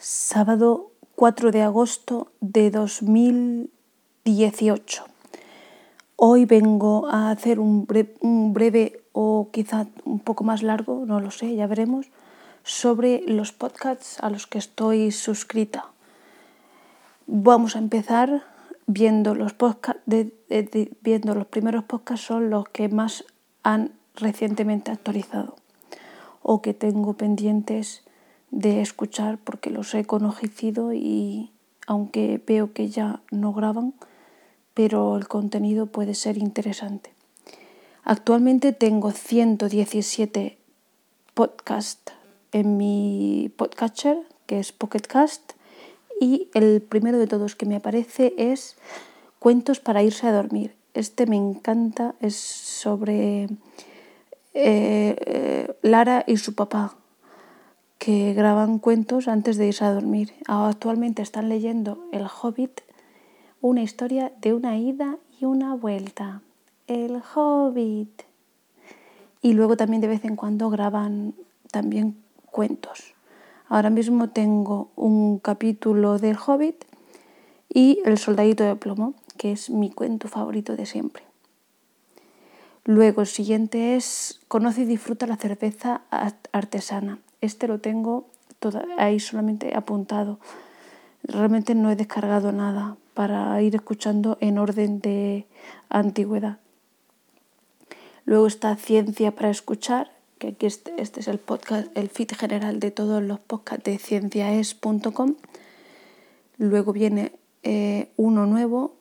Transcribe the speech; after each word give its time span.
sábado 0.00 0.90
4 1.14 1.52
de 1.52 1.60
agosto 1.60 2.32
de 2.40 2.70
2018. 2.70 5.04
Hoy 6.16 6.46
vengo 6.46 7.06
a 7.08 7.30
hacer 7.30 7.60
un 7.60 7.84
breve, 8.54 9.02
o 9.12 9.50
quizá 9.52 9.88
un 10.06 10.20
poco 10.20 10.42
más 10.42 10.62
largo, 10.62 11.04
no 11.04 11.20
lo 11.20 11.30
sé, 11.30 11.54
ya 11.54 11.66
veremos, 11.66 12.06
sobre 12.62 13.22
los 13.26 13.52
podcasts 13.52 14.18
a 14.20 14.30
los 14.30 14.46
que 14.46 14.56
estoy 14.56 15.12
suscrita. 15.12 15.90
Vamos 17.26 17.76
a 17.76 17.80
empezar 17.80 18.44
viendo 18.86 19.34
los 19.34 19.52
podcasts, 19.52 20.00
viendo 21.02 21.34
los 21.34 21.46
primeros 21.46 21.84
podcasts 21.84 22.24
son 22.24 22.48
los 22.48 22.66
que 22.70 22.88
más 22.88 23.26
han 23.62 23.92
recientemente 24.14 24.92
actualizado 24.92 25.56
o 26.40 26.62
que 26.62 26.72
tengo 26.72 27.18
pendientes 27.18 28.02
de 28.50 28.80
escuchar 28.80 29.38
porque 29.38 29.70
los 29.70 29.94
he 29.94 30.04
conocido 30.04 30.92
y 30.92 31.50
aunque 31.86 32.42
veo 32.46 32.72
que 32.72 32.88
ya 32.88 33.22
no 33.30 33.52
graban, 33.52 33.94
pero 34.74 35.16
el 35.16 35.28
contenido 35.28 35.86
puede 35.86 36.14
ser 36.14 36.38
interesante. 36.38 37.12
Actualmente 38.04 38.72
tengo 38.72 39.10
117 39.10 40.58
podcasts 41.34 42.12
en 42.52 42.76
mi 42.76 43.52
podcatcher, 43.56 44.18
que 44.46 44.58
es 44.58 44.72
Pocketcast, 44.72 45.52
y 46.20 46.48
el 46.54 46.82
primero 46.82 47.18
de 47.18 47.26
todos 47.26 47.56
que 47.56 47.66
me 47.66 47.76
aparece 47.76 48.34
es 48.36 48.76
Cuentos 49.38 49.80
para 49.80 50.02
irse 50.02 50.26
a 50.26 50.32
dormir. 50.32 50.76
Este 50.92 51.26
me 51.26 51.36
encanta, 51.36 52.14
es 52.20 52.36
sobre 52.36 53.44
eh, 53.44 53.48
eh, 54.54 55.74
Lara 55.82 56.24
y 56.26 56.36
su 56.36 56.54
papá, 56.54 56.96
que 58.00 58.32
graban 58.32 58.78
cuentos 58.78 59.28
antes 59.28 59.58
de 59.58 59.68
irse 59.68 59.84
a 59.84 59.92
dormir. 59.92 60.32
Actualmente 60.46 61.20
están 61.20 61.50
leyendo 61.50 62.02
El 62.12 62.26
Hobbit, 62.26 62.80
una 63.60 63.82
historia 63.82 64.32
de 64.40 64.54
una 64.54 64.78
ida 64.78 65.18
y 65.38 65.44
una 65.44 65.74
vuelta. 65.74 66.40
El 66.86 67.20
Hobbit. 67.34 68.22
Y 69.42 69.52
luego 69.52 69.76
también 69.76 70.00
de 70.00 70.08
vez 70.08 70.24
en 70.24 70.34
cuando 70.34 70.70
graban 70.70 71.34
también 71.70 72.16
cuentos. 72.46 73.12
Ahora 73.68 73.90
mismo 73.90 74.30
tengo 74.30 74.88
un 74.96 75.38
capítulo 75.38 76.18
del 76.18 76.38
Hobbit 76.38 76.86
y 77.68 78.00
El 78.06 78.16
Soldadito 78.16 78.64
de 78.64 78.76
Plomo, 78.76 79.12
que 79.36 79.52
es 79.52 79.68
mi 79.68 79.90
cuento 79.90 80.26
favorito 80.26 80.74
de 80.74 80.86
siempre. 80.86 81.22
Luego 82.86 83.20
el 83.20 83.26
siguiente 83.26 83.94
es 83.94 84.40
Conoce 84.48 84.82
y 84.82 84.86
disfruta 84.86 85.26
la 85.26 85.36
cerveza 85.36 86.00
artesana. 86.50 87.18
Este 87.40 87.68
lo 87.68 87.80
tengo 87.80 88.28
ahí 88.98 89.20
solamente 89.20 89.74
apuntado. 89.74 90.38
Realmente 91.22 91.74
no 91.74 91.90
he 91.90 91.96
descargado 91.96 92.52
nada 92.52 92.96
para 93.14 93.60
ir 93.62 93.74
escuchando 93.74 94.38
en 94.40 94.58
orden 94.58 95.00
de 95.00 95.46
antigüedad. 95.88 96.58
Luego 98.24 98.46
está 98.46 98.76
Ciencia 98.76 99.32
para 99.32 99.50
escuchar, 99.50 100.12
que 100.38 100.48
aquí 100.48 100.66
este, 100.66 100.92
es 100.96 101.28
el 101.28 101.38
podcast, 101.38 101.88
el 101.96 102.08
feed 102.08 102.30
general 102.38 102.80
de 102.80 102.90
todos 102.90 103.22
los 103.22 103.40
podcasts 103.40 103.84
de 103.84 103.98
cienciaes.com. 103.98 105.34
Luego 106.58 106.92
viene 106.92 107.32
eh, 107.62 108.10
uno 108.16 108.46
nuevo 108.46 108.94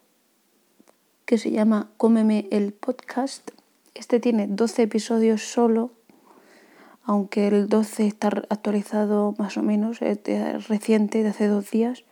que 1.25 1.37
se 1.37 1.51
llama 1.51 1.91
Cómeme 1.97 2.47
el 2.51 2.73
podcast. 2.73 3.51
Este 3.93 4.19
tiene 4.19 4.47
12 4.47 4.83
episodios 4.83 5.43
solo, 5.43 5.91
aunque 7.09 7.47
el 7.47 7.67
12 7.67 8.05
está 8.05 8.27
actualizado 8.49 9.33
más 9.39 9.57
o 9.57 9.63
menos, 9.63 9.99
es 10.03 10.67
reciente, 10.67 11.23
de 11.23 11.29
hace 11.29 11.47
dos 11.47 11.71
días. 11.71 12.03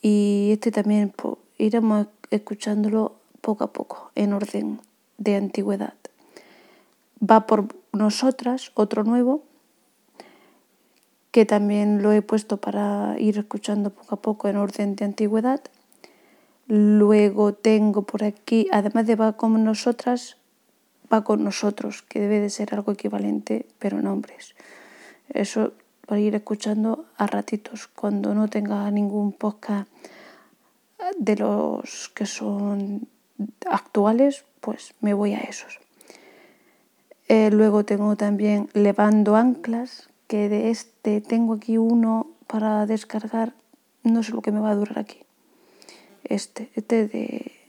Y 0.00 0.50
este 0.52 0.70
también 0.70 1.10
pues, 1.10 1.34
iremos 1.58 2.06
escuchándolo 2.30 3.16
poco 3.40 3.64
a 3.64 3.72
poco, 3.72 4.12
en 4.14 4.34
orden 4.34 4.78
de 5.18 5.34
antigüedad. 5.34 5.94
Va 7.20 7.48
por 7.48 7.74
nosotras, 7.92 8.70
otro 8.74 9.02
nuevo, 9.02 9.42
que 11.32 11.44
también 11.44 12.02
lo 12.02 12.12
he 12.12 12.22
puesto 12.22 12.58
para 12.58 13.16
ir 13.18 13.36
escuchando 13.36 13.90
poco 13.90 14.14
a 14.14 14.22
poco 14.22 14.46
en 14.46 14.58
orden 14.58 14.94
de 14.94 15.06
antigüedad. 15.06 15.60
Luego 16.68 17.52
tengo 17.52 18.02
por 18.02 18.22
aquí, 18.22 18.68
además 18.70 19.08
de 19.08 19.16
va 19.16 19.36
con 19.36 19.64
nosotras, 19.64 20.36
va 21.12 21.24
con 21.24 21.44
nosotros, 21.44 22.02
que 22.02 22.20
debe 22.20 22.40
de 22.40 22.50
ser 22.50 22.74
algo 22.74 22.92
equivalente, 22.92 23.66
pero 23.78 23.98
en 23.98 24.06
hombres. 24.06 24.54
Eso 25.28 25.72
para 26.06 26.20
ir 26.20 26.34
escuchando 26.34 27.06
a 27.16 27.26
ratitos, 27.26 27.86
cuando 27.86 28.34
no 28.34 28.48
tenga 28.48 28.90
ningún 28.90 29.32
podcast 29.32 29.88
de 31.18 31.36
los 31.36 32.10
que 32.14 32.26
son 32.26 33.08
actuales, 33.68 34.44
pues 34.60 34.94
me 35.00 35.14
voy 35.14 35.34
a 35.34 35.38
esos. 35.38 35.80
Eh, 37.28 37.50
luego 37.50 37.84
tengo 37.84 38.16
también 38.16 38.68
Levando 38.72 39.36
Anclas, 39.36 40.10
que 40.26 40.48
de 40.48 40.70
este 40.70 41.20
tengo 41.20 41.54
aquí 41.54 41.78
uno 41.78 42.28
para 42.46 42.86
descargar, 42.86 43.54
no 44.02 44.22
sé 44.22 44.32
lo 44.32 44.42
que 44.42 44.52
me 44.52 44.60
va 44.60 44.70
a 44.70 44.74
durar 44.74 44.98
aquí. 44.98 45.20
Este, 46.24 46.70
este 46.74 47.08
de... 47.08 47.61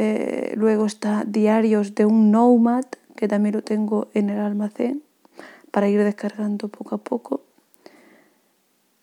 Eh, 0.00 0.54
luego 0.54 0.86
está 0.86 1.24
Diarios 1.26 1.96
de 1.96 2.06
un 2.06 2.30
Nomad, 2.30 2.84
que 3.16 3.26
también 3.26 3.56
lo 3.56 3.64
tengo 3.64 4.06
en 4.14 4.30
el 4.30 4.38
almacén 4.38 5.02
para 5.72 5.88
ir 5.88 6.04
descargando 6.04 6.68
poco 6.68 6.94
a 6.94 6.98
poco. 6.98 7.40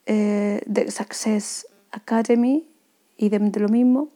Eh, 0.05 0.61
Success 0.87 1.67
Academy, 1.91 2.65
y 3.17 3.27
de 3.27 3.59
lo 3.59 3.67
mismo. 3.67 4.07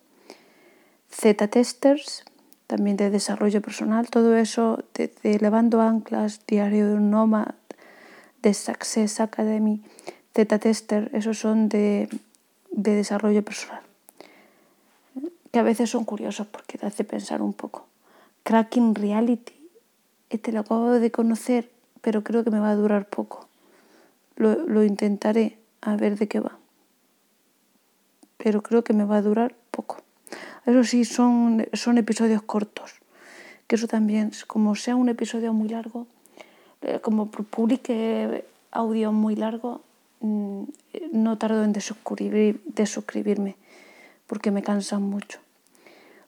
Z-Testers, 1.11 2.23
también 2.65 2.95
de 2.95 3.09
desarrollo 3.09 3.61
personal, 3.61 4.09
todo 4.09 4.37
eso 4.37 4.81
de, 4.93 5.11
Levando 5.37 5.81
Anclas, 5.81 6.39
Diario 6.47 6.87
de 6.87 6.93
un 6.93 7.11
Nómada, 7.11 7.55
de 8.41 8.53
Success 8.53 9.19
Academy, 9.19 9.83
Z-Tester, 10.33 11.11
esos 11.13 11.39
son 11.39 11.67
de, 11.67 12.07
de 12.71 12.95
desarrollo 12.95 13.43
personal. 13.43 13.88
Que 15.51 15.59
a 15.59 15.63
veces 15.63 15.89
son 15.89 16.05
curiosos 16.05 16.47
porque 16.47 16.77
te 16.77 16.85
hace 16.85 17.03
pensar 17.03 17.41
un 17.41 17.53
poco. 17.53 17.87
Cracking 18.43 18.95
Reality, 18.95 19.53
este 20.29 20.51
lo 20.51 20.61
acabo 20.61 20.91
de 20.91 21.11
conocer, 21.11 21.71
pero 22.01 22.23
creo 22.23 22.43
que 22.43 22.51
me 22.51 22.59
va 22.59 22.69
a 22.71 22.75
durar 22.75 23.09
poco. 23.09 23.47
Lo, 24.35 24.55
lo 24.67 24.83
intentaré 24.83 25.57
a 25.81 25.95
ver 25.95 26.17
de 26.17 26.27
qué 26.27 26.39
va. 26.39 26.57
Pero 28.37 28.63
creo 28.63 28.83
que 28.83 28.93
me 28.93 29.05
va 29.05 29.17
a 29.17 29.21
durar 29.21 29.55
poco. 29.71 29.97
Eso 30.65 30.83
sí, 30.83 31.05
son, 31.05 31.67
son 31.73 31.97
episodios 31.97 32.41
cortos, 32.43 32.93
que 33.67 33.75
eso 33.75 33.87
también, 33.87 34.31
como 34.47 34.75
sea 34.75 34.95
un 34.95 35.09
episodio 35.09 35.53
muy 35.53 35.69
largo, 35.69 36.07
eh, 36.81 36.99
como 37.01 37.31
publique 37.31 38.45
audio 38.71 39.11
muy 39.11 39.35
largo, 39.35 39.81
mm, 40.19 40.63
no 41.11 41.37
tardo 41.37 41.63
en 41.63 41.73
desuscribirme, 41.73 43.55
porque 44.29 44.51
me 44.51 44.61
cansan 44.61 45.01
mucho. 45.01 45.39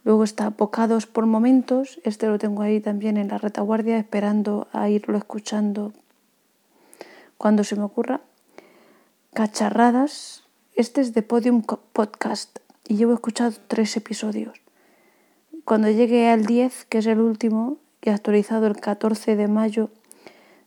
Luego 0.03 0.23
está 0.23 0.49
Bocados 0.49 1.05
por 1.05 1.27
momentos, 1.27 2.01
este 2.03 2.25
lo 2.25 2.39
tengo 2.39 2.63
ahí 2.63 2.81
también 2.81 3.15
en 3.17 3.27
la 3.27 3.37
retaguardia, 3.37 3.99
esperando 3.99 4.67
a 4.73 4.89
irlo 4.89 5.15
escuchando 5.15 5.93
cuando 7.37 7.63
se 7.63 7.75
me 7.75 7.83
ocurra. 7.83 8.21
Cacharradas, 9.33 10.43
este 10.75 11.01
es 11.01 11.13
de 11.13 11.21
Podium 11.21 11.61
Podcast 11.61 12.57
y 12.87 12.95
llevo 12.95 13.13
escuchado 13.13 13.53
tres 13.67 13.95
episodios. 13.95 14.59
Cuando 15.63 15.89
llegue 15.91 16.27
al 16.27 16.47
10, 16.47 16.85
que 16.85 16.97
es 16.97 17.05
el 17.05 17.19
último, 17.19 17.77
he 18.01 18.09
actualizado 18.09 18.65
el 18.65 18.77
14 18.77 19.35
de 19.35 19.47
mayo, 19.47 19.91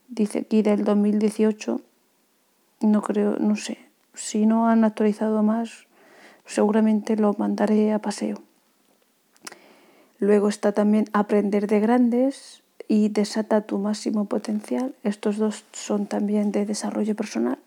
dice 0.07 0.39
aquí 0.39 0.61
del 0.61 0.85
2018, 0.85 1.81
no 2.79 3.01
creo, 3.01 3.35
no 3.39 3.57
sé, 3.57 3.77
si 4.13 4.45
no 4.45 4.69
han 4.69 4.85
actualizado 4.85 5.43
más, 5.43 5.85
seguramente 6.45 7.15
lo 7.15 7.33
mandaré 7.37 7.93
a 7.93 7.99
paseo. 7.99 8.41
Luego 10.19 10.49
está 10.49 10.71
también 10.71 11.05
Aprender 11.13 11.67
de 11.67 11.79
Grandes 11.79 12.63
y 12.87 13.09
Desata 13.09 13.61
tu 13.61 13.77
máximo 13.79 14.25
potencial. 14.25 14.95
Estos 15.03 15.37
dos 15.37 15.65
son 15.73 16.07
también 16.07 16.51
de 16.51 16.65
desarrollo 16.65 17.15
personal. 17.15 17.59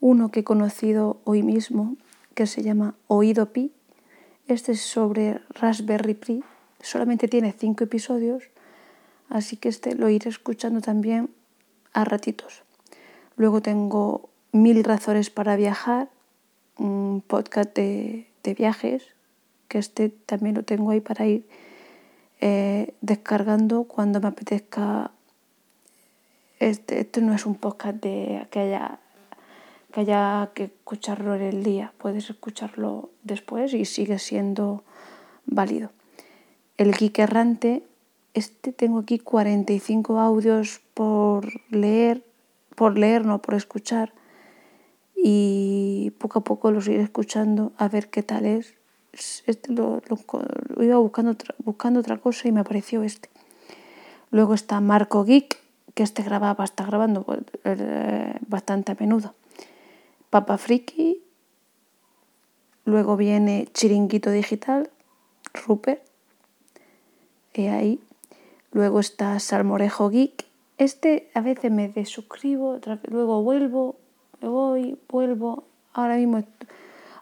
Uno 0.00 0.30
que 0.30 0.40
he 0.40 0.44
conocido 0.44 1.20
hoy 1.24 1.42
mismo 1.42 1.96
que 2.34 2.46
se 2.46 2.62
llama 2.62 2.94
Oído 3.06 3.52
Pi. 3.52 3.72
Este 4.46 4.72
es 4.72 4.80
sobre 4.80 5.40
Raspberry 5.50 6.14
Pi. 6.14 6.44
Solamente 6.80 7.28
tiene 7.28 7.52
cinco 7.52 7.84
episodios, 7.84 8.44
así 9.28 9.56
que 9.56 9.68
este 9.68 9.94
lo 9.94 10.08
iré 10.08 10.30
escuchando 10.30 10.80
también 10.80 11.28
a 11.92 12.04
ratitos. 12.04 12.62
Luego 13.36 13.60
tengo 13.60 14.30
Mil 14.52 14.82
razones 14.82 15.30
para 15.30 15.54
viajar, 15.54 16.10
un 16.80 17.22
podcast 17.26 17.74
de, 17.76 18.26
viajes, 18.56 19.04
que 19.68 19.78
este 19.78 20.08
también 20.08 20.56
lo 20.56 20.64
tengo 20.64 20.90
ahí 20.90 21.00
para 21.00 21.26
ir 21.26 21.46
eh, 22.40 22.94
descargando 23.00 23.84
cuando 23.84 24.20
me 24.20 24.28
apetezca. 24.28 25.12
Este, 26.58 27.00
este 27.00 27.20
no 27.20 27.34
es 27.34 27.46
un 27.46 27.54
podcast 27.54 28.02
de 28.02 28.38
aquella 28.38 28.98
que 29.92 30.00
haya 30.00 30.50
que 30.54 30.64
escucharlo 30.64 31.34
en 31.34 31.42
el 31.42 31.62
día. 31.62 31.92
Puedes 31.98 32.30
escucharlo 32.30 33.10
después 33.22 33.74
y 33.74 33.84
sigue 33.84 34.18
siendo 34.18 34.82
válido. 35.46 35.90
El 36.76 36.92
Geek 36.92 37.18
Errante, 37.18 37.82
este 38.34 38.72
tengo 38.72 39.00
aquí 39.00 39.18
45 39.18 40.18
audios 40.18 40.80
por 40.94 41.46
leer, 41.70 42.24
por 42.74 42.98
leer, 42.98 43.26
no 43.26 43.42
por 43.42 43.54
escuchar. 43.54 44.12
Y 45.22 46.12
poco 46.18 46.38
a 46.38 46.44
poco 46.44 46.70
los 46.70 46.88
iré 46.88 47.02
escuchando 47.02 47.72
a 47.76 47.88
ver 47.88 48.08
qué 48.08 48.22
tal 48.22 48.46
es. 48.46 48.74
Este 49.46 49.72
lo, 49.72 50.00
iba 50.80 50.96
buscando, 50.98 51.36
buscando 51.58 52.00
otra 52.00 52.16
cosa 52.16 52.48
y 52.48 52.52
me 52.52 52.60
apareció 52.60 53.02
este. 53.02 53.28
Luego 54.30 54.54
está 54.54 54.80
Marco 54.80 55.24
Geek, 55.24 55.58
que 55.94 56.02
este 56.02 56.22
grababa, 56.22 56.64
está 56.64 56.86
grabando 56.86 57.24
pues, 57.24 57.40
eh, 57.64 58.34
bastante 58.46 58.92
a 58.92 58.96
menudo. 58.98 59.34
Papa 60.30 60.56
Friki, 60.58 61.22
luego 62.84 63.16
viene 63.16 63.68
Chiringuito 63.74 64.30
Digital, 64.30 64.88
Rupert, 65.66 66.02
y 67.54 67.66
ahí. 67.66 68.00
Luego 68.72 69.00
está 69.00 69.38
Salmorejo 69.40 70.08
Geek. 70.10 70.46
Este 70.78 71.28
a 71.34 71.40
veces 71.40 71.70
me 71.70 71.88
desuscribo, 71.88 72.78
luego 73.08 73.42
vuelvo, 73.42 73.96
voy, 74.48 74.98
vuelvo. 75.08 75.64
Ahora 75.92 76.16
mismo 76.16 76.42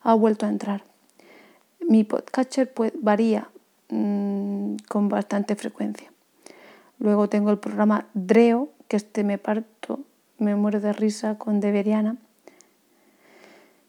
ha 0.02 0.14
vuelto 0.14 0.46
a 0.46 0.48
entrar. 0.48 0.84
Mi 1.80 2.04
podcatcher 2.04 2.72
pues, 2.72 2.92
varía 3.00 3.48
mmm, 3.88 4.76
con 4.88 5.08
bastante 5.08 5.56
frecuencia. 5.56 6.12
Luego 6.98 7.28
tengo 7.28 7.50
el 7.50 7.58
programa 7.58 8.06
Dreo, 8.14 8.68
que 8.88 8.96
este 8.96 9.24
me 9.24 9.38
parto, 9.38 10.00
me 10.38 10.54
muero 10.56 10.80
de 10.80 10.92
risa 10.92 11.38
con 11.38 11.60
Deberiana. 11.60 12.16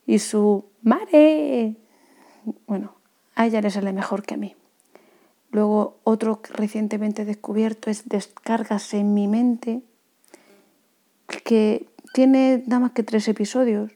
Y 0.05 0.19
su 0.19 0.65
Mare. 0.81 1.75
Bueno, 2.67 2.95
a 3.35 3.45
ella 3.45 3.61
le 3.61 3.69
sale 3.69 3.93
mejor 3.93 4.23
que 4.23 4.35
a 4.35 4.37
mí. 4.37 4.55
Luego 5.51 5.97
otro 6.03 6.41
recientemente 6.53 7.25
descubierto 7.25 7.89
es 7.89 8.07
Descargas 8.07 8.93
en 8.93 9.13
mi 9.13 9.27
mente, 9.27 9.81
que 11.43 11.88
tiene 12.13 12.63
nada 12.65 12.79
más 12.79 12.91
que 12.91 13.03
tres 13.03 13.27
episodios 13.27 13.91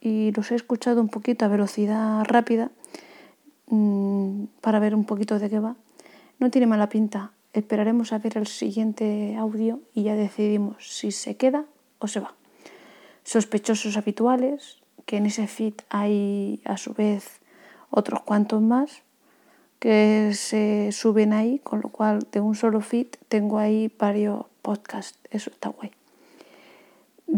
y 0.00 0.32
los 0.32 0.50
he 0.50 0.54
escuchado 0.54 1.00
un 1.00 1.08
poquito 1.08 1.44
a 1.44 1.48
velocidad 1.48 2.24
rápida 2.24 2.70
mmm, 3.66 4.44
para 4.60 4.78
ver 4.78 4.94
un 4.94 5.04
poquito 5.04 5.38
de 5.38 5.50
qué 5.50 5.60
va. 5.60 5.76
No 6.38 6.50
tiene 6.50 6.66
mala 6.66 6.88
pinta. 6.88 7.32
Esperaremos 7.52 8.12
a 8.12 8.18
ver 8.18 8.36
el 8.36 8.46
siguiente 8.46 9.36
audio 9.36 9.80
y 9.94 10.04
ya 10.04 10.14
decidimos 10.14 10.76
si 10.88 11.10
se 11.10 11.36
queda 11.36 11.64
o 11.98 12.06
se 12.06 12.20
va. 12.20 12.34
Sospechosos 13.24 13.96
habituales, 13.96 14.78
que 15.06 15.16
en 15.16 15.26
ese 15.26 15.46
feed 15.46 15.74
hay 15.88 16.60
a 16.64 16.76
su 16.76 16.94
vez 16.94 17.40
otros 17.90 18.22
cuantos 18.22 18.60
más 18.60 19.02
que 19.78 20.32
se 20.34 20.90
suben 20.92 21.32
ahí, 21.32 21.60
con 21.60 21.80
lo 21.80 21.88
cual 21.88 22.26
de 22.32 22.40
un 22.40 22.54
solo 22.54 22.80
feed 22.80 23.06
tengo 23.28 23.58
ahí 23.58 23.92
varios 23.98 24.46
podcasts, 24.62 25.18
eso 25.30 25.50
está 25.50 25.68
guay. 25.70 25.97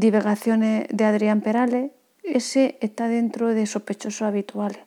Divagaciones 0.00 0.87
de 0.88 1.05
Adrián 1.05 1.43
Perales, 1.43 1.91
ese 2.23 2.79
está 2.81 3.06
dentro 3.06 3.49
de 3.49 3.67
sospechosos 3.67 4.23
habituales. 4.23 4.81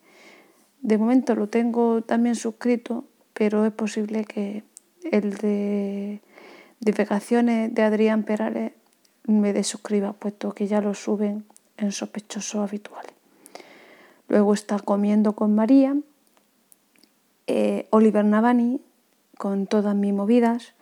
De 0.82 0.98
momento 0.98 1.36
lo 1.36 1.50
tengo 1.50 2.02
también 2.02 2.34
suscrito, 2.34 3.06
pero 3.36 3.64
es 3.64 3.72
posible 3.72 4.26
que 4.26 4.64
el 5.12 5.36
de 5.36 6.20
divagaciones 6.80 7.72
de 7.76 7.84
Adrián 7.84 8.24
Perales 8.24 8.72
me 9.28 9.54
desuscriba, 9.54 10.14
puesto 10.14 10.52
que 10.54 10.66
ya 10.66 10.82
lo 10.82 10.96
suben 10.96 11.46
en 11.78 11.92
sospechosos 11.92 12.68
habituales. 12.68 13.14
Luego 14.30 14.56
está 14.56 14.80
Comiendo 14.80 15.34
con 15.34 15.54
María, 15.54 15.96
eh, 17.46 17.86
Oliver 17.92 18.26
Navani 18.26 18.82
con 19.38 19.68
todas 19.68 19.96
mis 19.96 20.12
movidas. 20.12 20.74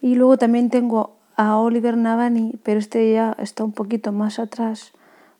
Y 0.00 0.14
luego 0.14 0.38
también 0.38 0.70
tengo 0.70 1.18
a 1.36 1.58
Oliver 1.58 1.96
Navani, 1.96 2.58
pero 2.62 2.78
este 2.78 3.12
ya 3.12 3.36
está 3.38 3.64
un 3.64 3.72
poquito 3.72 4.12
más 4.12 4.38
atrás 4.38 4.92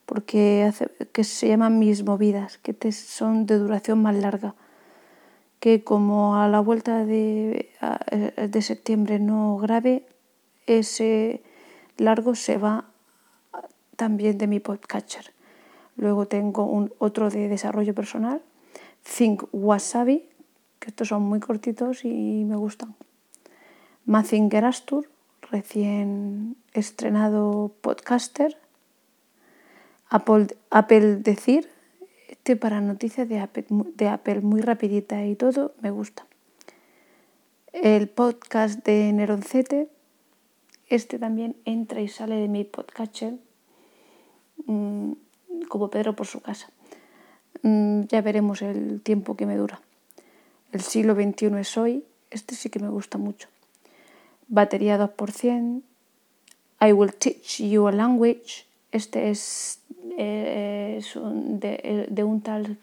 porque 0.05 0.63
hace, 0.63 0.89
que 1.11 1.23
se 1.23 1.47
llaman 1.47 1.79
mis 1.79 2.03
movidas, 2.03 2.57
que 2.57 2.91
son 2.91 3.45
de 3.45 3.57
duración 3.57 4.01
más 4.01 4.15
larga. 4.15 4.55
Que 5.59 5.83
como 5.83 6.35
a 6.35 6.47
la 6.47 6.59
vuelta 6.59 7.05
de, 7.05 7.71
de 8.35 8.61
septiembre 8.61 9.19
no 9.19 9.57
grave, 9.57 10.05
ese 10.67 11.41
largo 11.97 12.35
se 12.35 12.57
va 12.57 12.85
también 13.95 14.37
de 14.37 14.47
mi 14.47 14.59
podcatcher. 14.59 15.33
Luego 15.95 16.27
tengo 16.27 16.65
un, 16.65 16.93
otro 16.99 17.29
de 17.29 17.47
desarrollo 17.47 17.95
personal, 17.95 18.41
Think 19.17 19.43
Wasabi, 19.51 20.27
estos 20.85 21.07
son 21.07 21.23
muy 21.23 21.39
cortitos 21.39 22.05
y 22.05 22.43
me 22.45 22.55
gustan. 22.55 22.95
Mazinger 24.05 24.65
recién 25.55 26.57
estrenado 26.73 27.71
podcaster. 27.79 28.57
Apple, 30.09 30.47
Apple 30.69 31.15
Decir, 31.15 31.69
este 32.27 32.57
para 32.57 32.81
noticias 32.81 33.29
de 33.29 33.39
Apple, 33.39 34.41
muy 34.41 34.59
rapidita 34.59 35.25
y 35.25 35.35
todo, 35.35 35.73
me 35.81 35.91
gusta. 35.91 36.27
El 37.71 38.09
podcast 38.09 38.85
de 38.85 39.13
Neroncete, 39.13 39.87
este 40.87 41.19
también 41.19 41.55
entra 41.63 42.01
y 42.01 42.09
sale 42.09 42.35
de 42.35 42.49
mi 42.49 42.65
podcatcher, 42.65 43.35
mm, 44.65 45.13
como 45.69 45.89
Pedro 45.89 46.17
por 46.17 46.27
su 46.27 46.41
casa. 46.41 46.67
Mm, 47.61 48.01
ya 48.09 48.21
veremos 48.21 48.61
el 48.61 49.01
tiempo 49.01 49.37
que 49.37 49.45
me 49.45 49.55
dura. 49.55 49.79
El 50.73 50.81
siglo 50.81 51.15
XXI 51.15 51.57
es 51.59 51.77
hoy. 51.77 52.03
Este 52.29 52.55
sí 52.55 52.69
que 52.69 52.79
me 52.79 52.89
gusta 52.89 53.17
mucho. 53.17 53.47
Batería 54.47 54.97
2%. 54.97 55.81
I 56.81 56.91
will 56.91 57.11
teach 57.11 57.59
you 57.59 57.87
a 57.87 57.91
language. 57.91 58.65
Este 58.91 59.29
es, 59.29 59.79
eh, 60.17 61.01
de, 62.09 62.23
un 62.23 62.41
tal 62.41 62.77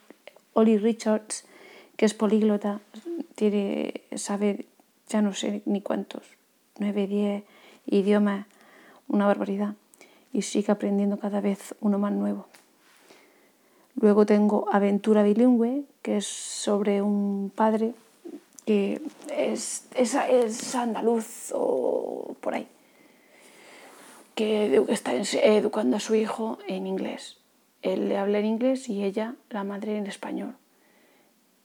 Ollie 0.54 0.78
Richards, 0.78 1.44
que 1.96 2.06
es 2.06 2.14
políglota. 2.14 2.80
Tiene, 3.34 4.02
sabe, 4.16 4.66
ya 5.08 5.22
no 5.22 5.32
sé 5.34 5.62
ni 5.64 5.80
cuántos, 5.80 6.22
9, 6.78 7.06
10 7.06 7.44
idiomas, 7.86 8.46
una 9.08 9.26
barbaridad. 9.26 9.74
Y 10.32 10.42
sigue 10.42 10.72
aprendiendo 10.72 11.18
cada 11.18 11.40
vez 11.40 11.74
uno 11.80 11.98
más 11.98 12.12
nuevo. 12.12 12.46
Luego 13.94 14.26
tengo 14.26 14.66
Aventura 14.72 15.22
Bilingüe, 15.22 15.84
que 16.00 16.16
es 16.16 16.26
sobre 16.26 17.02
un 17.02 17.52
padre 17.54 17.94
que 18.66 19.02
es, 19.30 19.88
es, 19.94 20.74
andaluz 20.74 21.52
o 21.54 22.34
por 22.40 22.54
ahí, 22.54 22.68
que 24.34 24.84
está 24.88 25.14
educando 25.14 25.96
a 25.96 26.00
su 26.00 26.14
hijo 26.14 26.58
en 26.68 26.86
inglés. 26.86 27.38
Él 27.82 28.08
le 28.08 28.16
habla 28.16 28.38
en 28.38 28.46
inglés 28.46 28.88
y 28.88 29.02
ella, 29.04 29.34
la 29.50 29.64
madre, 29.64 29.96
en 29.96 30.06
español. 30.06 30.56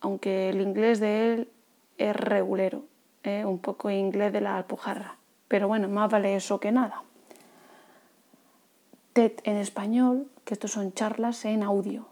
Aunque 0.02 0.50
el 0.50 0.62
inglés 0.62 1.00
de 1.00 1.34
él 1.34 1.50
es 1.98 2.16
regulero, 2.16 2.86
¿eh? 3.24 3.46
un 3.46 3.60
poco 3.60 3.92
inglés 3.92 4.34
de 4.34 4.42
la 4.42 4.58
alpujarra. 4.58 5.18
Pero 5.48 5.68
bueno, 5.68 5.88
más 5.88 6.10
vale 6.10 6.36
eso 6.36 6.60
que 6.60 6.72
nada. 6.72 7.04
TED 9.14 9.34
en 9.44 9.58
español, 9.58 10.28
que 10.44 10.54
estos 10.56 10.72
son 10.72 10.94
charlas 10.94 11.46
en 11.46 11.64
audio 11.64 12.08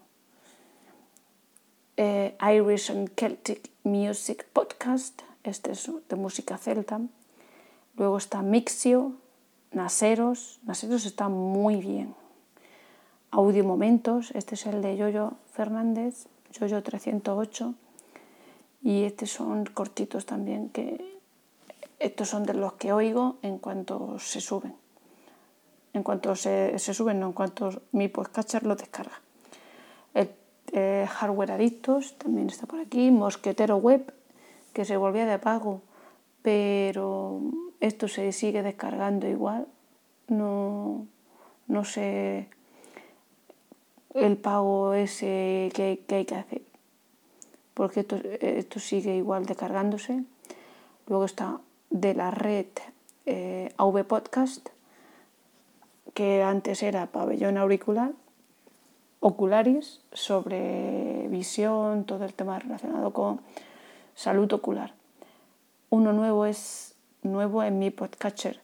eh, 1.97 2.35
Irish 2.41 2.91
and 2.91 3.09
Celtic 3.15 3.71
Music 3.83 4.45
Podcast, 4.51 5.21
este 5.43 5.71
es 5.71 5.89
de 6.09 6.15
música 6.15 6.57
celta. 6.57 6.99
Luego 7.95 8.17
está 8.17 8.41
Mixio, 8.41 9.13
Naseros, 9.71 10.59
Naseros 10.63 11.05
está 11.05 11.29
muy 11.29 11.77
bien. 11.77 12.13
Audio 13.31 13.63
Momentos, 13.63 14.31
este 14.31 14.55
es 14.55 14.65
el 14.65 14.81
de 14.81 14.97
Yoyo 14.97 15.33
Fernández, 15.53 16.27
Yoyo 16.51 16.83
308. 16.83 17.73
Y 18.81 19.03
estos 19.03 19.31
son 19.31 19.65
cortitos 19.65 20.25
también, 20.25 20.69
que 20.69 21.19
estos 21.99 22.29
son 22.29 22.43
de 22.43 22.53
los 22.53 22.73
que 22.73 22.93
oigo 22.93 23.37
en 23.41 23.57
cuanto 23.57 24.19
se 24.19 24.41
suben. 24.41 24.75
En 25.93 26.03
cuanto 26.03 26.35
se, 26.35 26.77
se 26.77 26.93
suben, 26.93 27.19
no 27.19 27.27
en 27.27 27.33
cuanto 27.33 27.81
mi 27.93 28.09
podcatcher 28.09 28.63
lo 28.63 28.75
descarga. 28.75 29.21
Eh, 30.77 31.07
hardware 31.09 31.53
Adictos, 31.53 32.17
también 32.17 32.47
está 32.49 32.65
por 32.67 32.81
aquí, 32.81 33.09
Mosquetero 33.09 33.77
Web, 33.77 34.13
que 34.73 34.83
se 34.83 34.97
volvía 34.97 35.25
de 35.25 35.39
pago, 35.39 35.83
pero 36.41 37.39
esto 37.79 38.09
se 38.09 38.33
sigue 38.33 38.61
descargando 38.61 39.25
igual, 39.25 39.69
no, 40.27 41.07
no 41.67 41.85
sé 41.85 42.49
el 44.15 44.35
pago 44.35 44.93
ese 44.93 45.71
que, 45.73 46.03
hay 46.09 46.25
que 46.25 46.35
hacer, 46.35 46.61
porque 47.73 48.01
esto, 48.01 48.17
esto, 48.41 48.81
sigue 48.81 49.15
igual 49.15 49.45
descargándose. 49.45 50.25
Luego 51.07 51.23
está 51.23 51.61
de 51.89 52.13
la 52.15 52.31
red 52.31 52.67
eh, 53.25 53.71
AV 53.77 54.03
Podcast, 54.03 54.67
que 56.13 56.43
antes 56.43 56.83
era 56.83 57.05
pabellón 57.05 57.57
auricular 57.57 58.11
Ocularis 59.27 60.01
sobre 60.13 61.27
visión, 61.29 62.03
todo 62.03 62.25
el 62.25 62.35
tema 62.35 62.59
relacionado 62.59 63.11
con 63.11 63.41
salud 64.13 64.53
ocular. 64.53 64.93
Uno 65.89 66.13
nuevo 66.13 66.45
es 66.45 66.93
nuevo 67.23 67.63
en 67.63 67.79
mi 67.79 67.89
podcatcher, 67.89 68.61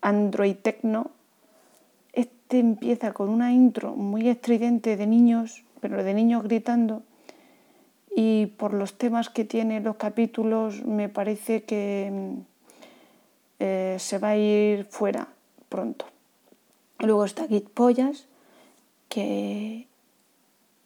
Android 0.00 0.56
Tecno. 0.56 1.12
Este 2.12 2.58
empieza 2.58 3.12
con 3.12 3.28
una 3.28 3.52
intro 3.52 3.94
muy 3.94 4.28
estridente 4.28 4.96
de 4.96 5.06
niños, 5.06 5.62
pero 5.80 6.02
de 6.02 6.12
niños 6.12 6.42
gritando. 6.42 7.02
Y 8.16 8.46
por 8.46 8.74
los 8.74 8.98
temas 8.98 9.30
que 9.30 9.44
tiene 9.44 9.80
los 9.80 9.94
capítulos, 9.94 10.84
me 10.84 11.08
parece 11.08 11.62
que 11.62 12.32
eh, 13.60 13.96
se 14.00 14.18
va 14.18 14.30
a 14.30 14.36
ir 14.36 14.86
fuera 14.86 15.28
pronto. 15.68 16.04
Luego 16.98 17.24
está 17.24 17.46
Git 17.46 17.68
Pollas, 17.68 18.27
que 19.08 19.88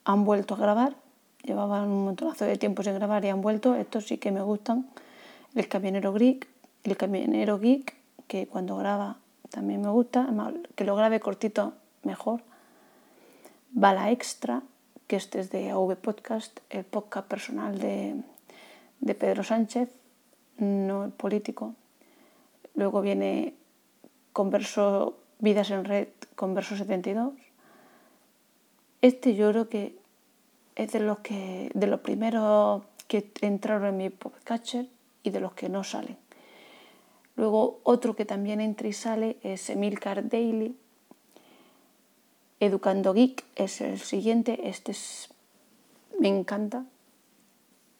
han 0.05 0.25
vuelto 0.25 0.55
a 0.55 0.59
grabar. 0.59 0.97
Llevaban 1.43 1.91
un 1.91 2.05
montonazo 2.05 2.45
de 2.45 2.57
tiempo 2.57 2.83
sin 2.83 2.95
grabar 2.95 3.25
y 3.25 3.29
han 3.29 3.43
vuelto. 3.43 3.75
Estos 3.75 4.07
sí 4.07 4.19
que 4.19 4.31
me 4.31 4.43
gustan. 4.43 4.89
El 5.55 5.69
camionero 5.69 6.15
geek, 6.15 6.49
el 6.85 6.97
camionero 6.97 7.59
geek, 7.59 7.97
que 8.29 8.47
cuando 8.47 8.77
graba 8.77 9.19
también 9.51 9.81
me 9.81 9.91
gusta. 9.91 10.29
Que 10.75 10.85
lo 10.85 10.97
grabe 10.97 11.21
cortito, 11.21 11.75
mejor. 12.05 12.43
Bala 13.71 14.11
Extra, 14.11 14.63
que 15.07 15.17
este 15.17 15.41
es 15.41 15.51
de 15.51 15.71
AV 15.71 15.97
Podcast, 15.97 16.61
el 16.71 16.85
podcast 16.85 17.27
personal 17.27 17.79
de, 17.79 18.17
de 19.01 19.15
Pedro 19.15 19.43
Sánchez, 19.43 19.91
no 20.59 21.05
el 21.05 21.11
político. 21.11 21.75
Luego 22.75 23.01
viene 23.01 23.55
Converso 24.33 25.19
Vidas 25.39 25.71
en 25.71 25.85
Red, 25.85 26.09
Converso 26.37 26.77
72 26.77 27.33
este 29.03 29.35
yo 29.35 29.51
creo 29.51 29.69
que 29.69 29.97
es 30.77 30.93
de 30.93 31.01
los, 31.01 31.19
que, 31.19 31.71
de 31.75 31.87
los 31.87 32.01
primeros 32.01 32.85
que 33.09 33.31
entraron 33.43 33.89
en 33.89 33.97
mi 33.97 34.11
podcatcher 34.11 34.89
y 35.23 35.31
de 35.31 35.41
los 35.41 35.53
que 35.53 35.69
no 35.69 35.85
salen. 35.85 36.17
Luego 37.37 37.81
otro 37.83 38.15
que 38.15 38.25
también 38.25 38.61
entra 38.61 38.89
y 38.89 38.93
sale 38.93 39.37
es 39.43 39.69
Emilcar 39.71 40.29
Daily. 40.29 40.77
Educando 42.61 43.13
Geek 43.13 43.45
es 43.57 43.81
el 43.81 43.99
siguiente. 43.99 44.69
Este 44.69 44.93
es, 44.93 45.31
me 46.19 46.29
encanta. 46.29 46.85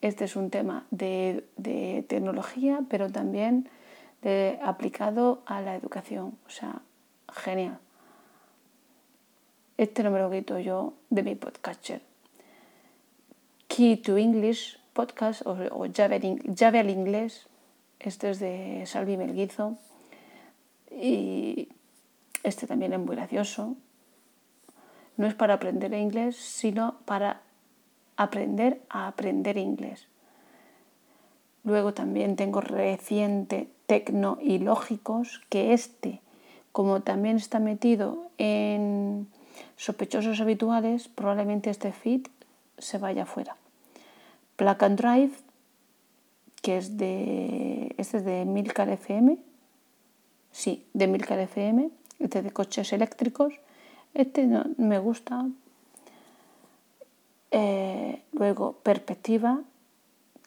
Este 0.01 0.25
es 0.25 0.35
un 0.35 0.49
tema 0.49 0.85
de, 0.91 1.45
de 1.57 2.05
tecnología, 2.07 2.81
pero 2.89 3.11
también 3.11 3.69
de, 4.21 4.59
aplicado 4.63 5.41
a 5.45 5.61
la 5.61 5.75
educación. 5.75 6.37
O 6.47 6.49
sea, 6.49 6.81
genial. 7.31 7.79
Este 9.77 10.03
no 10.03 10.11
me 10.11 10.19
lo 10.19 10.29
quito 10.29 10.59
yo 10.59 10.93
de 11.09 11.23
mi 11.23 11.33
podcatcher. 11.33 12.01
Key 13.67 13.97
to 13.97 14.17
English 14.17 14.77
podcast 14.93 15.41
o, 15.47 15.57
o 15.71 15.85
llave, 15.87 16.79
al 16.79 16.89
inglés. 16.91 17.47
Este 17.99 18.29
es 18.29 18.39
de 18.39 18.83
Salvi 18.85 19.17
Melguizo. 19.17 19.77
Y 20.91 21.69
este 22.43 22.67
también 22.67 22.93
es 22.93 22.99
muy 22.99 23.15
gracioso. 23.15 23.75
No 25.17 25.25
es 25.25 25.33
para 25.33 25.55
aprender 25.55 25.91
inglés, 25.93 26.35
sino 26.35 26.99
para 27.05 27.41
aprender 28.15 28.79
a 28.89 29.07
aprender 29.07 29.57
inglés. 29.57 30.07
Luego 31.63 31.95
también 31.95 32.35
tengo 32.35 32.61
reciente 32.61 33.69
Tecno 33.87 34.37
y 34.39 34.59
Lógicos, 34.59 35.41
que 35.49 35.73
este, 35.73 36.21
como 36.71 37.01
también 37.01 37.37
está 37.37 37.59
metido 37.59 38.29
en 38.37 39.27
sospechosos 39.77 40.39
habituales, 40.39 41.07
probablemente 41.07 41.69
este 41.69 41.91
feed 41.91 42.27
se 42.77 42.97
vaya 42.97 43.25
fuera. 43.25 43.55
Plug 44.55 44.83
and 44.83 44.99
Drive, 44.99 45.33
que 46.61 46.77
es 46.77 46.97
de, 46.97 47.93
este 47.97 48.17
es 48.17 48.25
de 48.25 48.45
Milcar 48.45 48.89
FM, 48.89 49.37
sí, 50.51 50.85
de 50.93 51.07
Milcar 51.07 51.39
FM, 51.39 51.89
este 52.19 52.41
de 52.41 52.51
coches 52.51 52.93
eléctricos, 52.93 53.53
este 54.13 54.45
no, 54.45 54.65
me 54.77 54.99
gusta. 54.99 55.45
Eh, 57.51 58.21
luego 58.31 58.73
Perspectiva, 58.83 59.59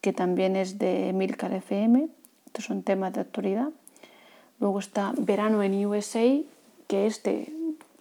que 0.00 0.12
también 0.12 0.56
es 0.56 0.78
de 0.78 1.12
Milcar 1.12 1.52
FM, 1.52 2.08
estos 2.46 2.64
son 2.64 2.82
temas 2.82 3.12
de 3.12 3.20
actualidad. 3.20 3.70
Luego 4.60 4.78
está 4.78 5.12
Verano 5.18 5.62
en 5.62 5.84
USA, 5.84 6.40
que 6.86 7.06
este 7.06 7.52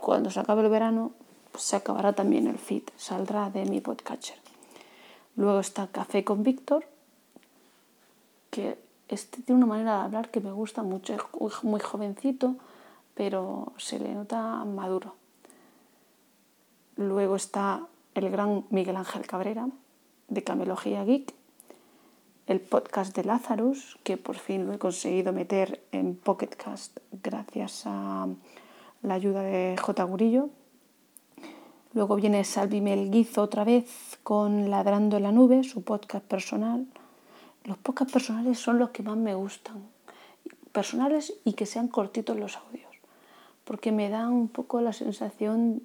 cuando 0.05 0.29
se 0.29 0.39
acabe 0.39 0.62
el 0.62 0.69
verano, 0.69 1.13
pues 1.51 1.63
se 1.63 1.75
acabará 1.75 2.13
también 2.13 2.45
el 2.45 2.59
feed, 2.59 2.83
saldrá 2.95 3.50
de 3.50 3.65
mi 3.65 3.81
podcatcher. 3.81 4.38
Luego 5.35 5.59
está 5.59 5.88
Café 5.88 6.24
con 6.24 6.43
Víctor, 6.43 6.85
que 8.51 8.77
este 9.07 9.41
tiene 9.41 9.57
una 9.57 9.65
manera 9.65 9.97
de 9.97 10.03
hablar 10.03 10.29
que 10.29 10.41
me 10.41 10.51
gusta 10.51 10.83
mucho, 10.83 11.15
es 11.15 11.63
muy 11.63 11.79
jovencito, 11.79 12.55
pero 13.15 13.74
se 13.77 13.97
le 13.97 14.13
nota 14.13 14.63
maduro. 14.63 15.15
Luego 16.97 17.35
está 17.35 17.88
el 18.13 18.29
gran 18.29 18.65
Miguel 18.69 18.97
Ángel 18.97 19.25
Cabrera, 19.25 19.69
de 20.27 20.43
Camelogía 20.43 21.03
Geek, 21.03 21.33
el 22.45 22.62
podcast 22.62 23.15
de 23.15 23.24
Lazarus, 23.24 23.97
que 24.03 24.17
por 24.17 24.35
fin 24.35 24.67
lo 24.67 24.74
he 24.74 24.77
conseguido 24.77 25.33
meter 25.33 25.83
en 25.91 26.15
Pocketcast 26.15 27.00
gracias 27.24 27.88
a 27.88 28.27
la 29.05 29.15
ayuda 29.15 29.41
de 29.41 29.75
J. 29.79 30.03
Gurillo. 30.03 30.50
Luego 31.93 32.15
viene 32.15 32.43
Salvi 32.43 32.81
Melguizo 32.81 33.41
otra 33.41 33.63
vez 33.63 34.17
con 34.24 34.69
Ladrando 34.69 35.17
en 35.17 35.24
la 35.24 35.31
Nube, 35.31 35.63
su 35.63 35.83
podcast 35.83 36.25
personal. 36.25 36.85
Los 37.63 37.77
podcasts 37.77 38.12
personales 38.12 38.59
son 38.59 38.79
los 38.79 38.89
que 38.89 39.03
más 39.03 39.15
me 39.15 39.33
gustan. 39.33 39.77
Personales 40.71 41.33
y 41.45 41.53
que 41.53 41.65
sean 41.65 41.88
cortitos 41.88 42.38
los 42.38 42.57
audios. 42.57 42.91
Porque 43.63 43.91
me 43.91 44.09
dan 44.09 44.33
un 44.33 44.50
poco 44.50 44.81
la 44.81 44.93
sensación 44.93 45.81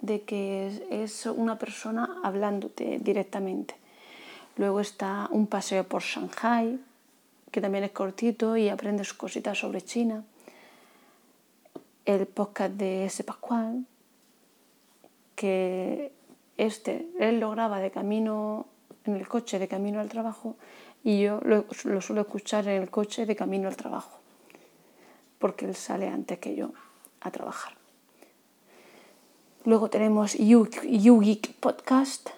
de 0.00 0.22
que 0.22 0.86
es 0.90 1.26
una 1.26 1.58
persona 1.58 2.20
hablándote 2.22 2.98
directamente. 3.02 3.76
Luego 4.56 4.80
está 4.80 5.28
un 5.30 5.46
paseo 5.46 5.84
por 5.84 6.02
Shanghai, 6.02 6.78
que 7.50 7.60
también 7.60 7.84
es 7.84 7.92
cortito 7.92 8.56
y 8.56 8.68
aprendes 8.68 9.14
cositas 9.14 9.58
sobre 9.58 9.80
China 9.80 10.22
el 12.06 12.26
podcast 12.26 12.74
de 12.74 13.04
ese 13.04 13.24
Pascual, 13.24 13.84
que 15.34 16.12
este, 16.56 17.06
él 17.18 17.40
lo 17.40 17.50
graba 17.50 17.80
de 17.80 17.90
camino 17.90 18.66
en 19.04 19.16
el 19.16 19.28
coche, 19.28 19.58
de 19.58 19.68
camino 19.68 20.00
al 20.00 20.08
trabajo, 20.08 20.56
y 21.04 21.20
yo 21.20 21.40
lo, 21.42 21.66
suelo 22.00 22.22
escuchar 22.22 22.66
en 22.68 22.82
el 22.82 22.90
coche 22.90 23.26
de 23.26 23.36
camino 23.36 23.68
al 23.68 23.76
trabajo, 23.76 24.18
porque 25.38 25.66
él 25.66 25.74
sale 25.74 26.08
antes 26.08 26.38
que 26.38 26.54
yo 26.54 26.72
a 27.20 27.30
trabajar. 27.30 27.74
Luego 29.64 29.90
tenemos 29.90 30.34
You, 30.34 30.68
Podcast, 31.58 32.30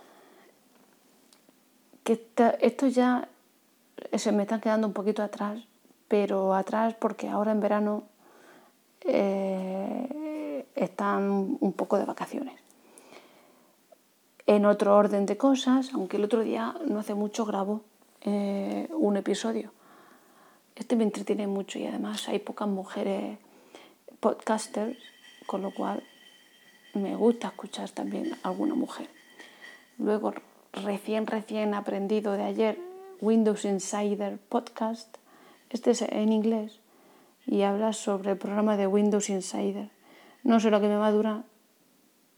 que 2.04 2.26
esto 2.60 2.86
ya 2.86 3.28
se 4.16 4.32
me 4.32 4.44
está 4.44 4.60
quedando 4.62 4.86
un 4.86 4.94
poquito 4.94 5.22
atrás, 5.22 5.60
pero 6.08 6.54
atrás 6.54 6.94
porque 6.98 7.28
ahora 7.28 7.52
en 7.52 7.60
verano 7.60 8.04
eh, 9.08 10.66
están 10.74 11.56
un 11.60 11.72
poco 11.72 11.98
de 11.98 12.04
vacaciones. 12.04 12.60
En 14.46 14.66
otro 14.66 14.96
orden 14.96 15.26
de 15.26 15.36
cosas, 15.36 15.92
aunque 15.94 16.18
el 16.18 16.24
otro 16.24 16.42
día 16.42 16.74
no 16.86 16.98
hace 16.98 17.14
mucho 17.14 17.44
grabo 17.44 17.82
eh, 18.20 18.88
un 18.92 19.16
episodio. 19.16 19.72
Este 20.76 20.94
me 20.94 21.04
entretiene 21.04 21.46
mucho 21.46 21.78
y 21.78 21.86
además 21.86 22.28
hay 22.28 22.38
pocas 22.38 22.68
mujeres 22.68 23.38
podcasters, 24.20 24.98
con 25.46 25.62
lo 25.62 25.72
cual 25.72 26.02
me 26.94 27.16
gusta 27.16 27.48
escuchar 27.48 27.90
también 27.90 28.34
a 28.42 28.48
alguna 28.48 28.74
mujer. 28.74 29.08
Luego, 29.98 30.34
recién, 30.72 31.26
recién 31.26 31.74
aprendido 31.74 32.32
de 32.32 32.44
ayer, 32.44 32.78
Windows 33.20 33.64
Insider 33.64 34.38
Podcast. 34.38 35.16
Este 35.70 35.92
es 35.92 36.02
en 36.02 36.32
inglés 36.32 36.80
y 37.48 37.62
habla 37.62 37.94
sobre 37.94 38.32
el 38.32 38.36
programa 38.36 38.76
de 38.76 38.86
Windows 38.86 39.30
Insider. 39.30 39.88
No 40.44 40.60
sé 40.60 40.70
lo 40.70 40.80
que 40.80 40.88
me 40.88 40.96
va 40.96 41.06
a 41.06 41.12
durar, 41.12 41.44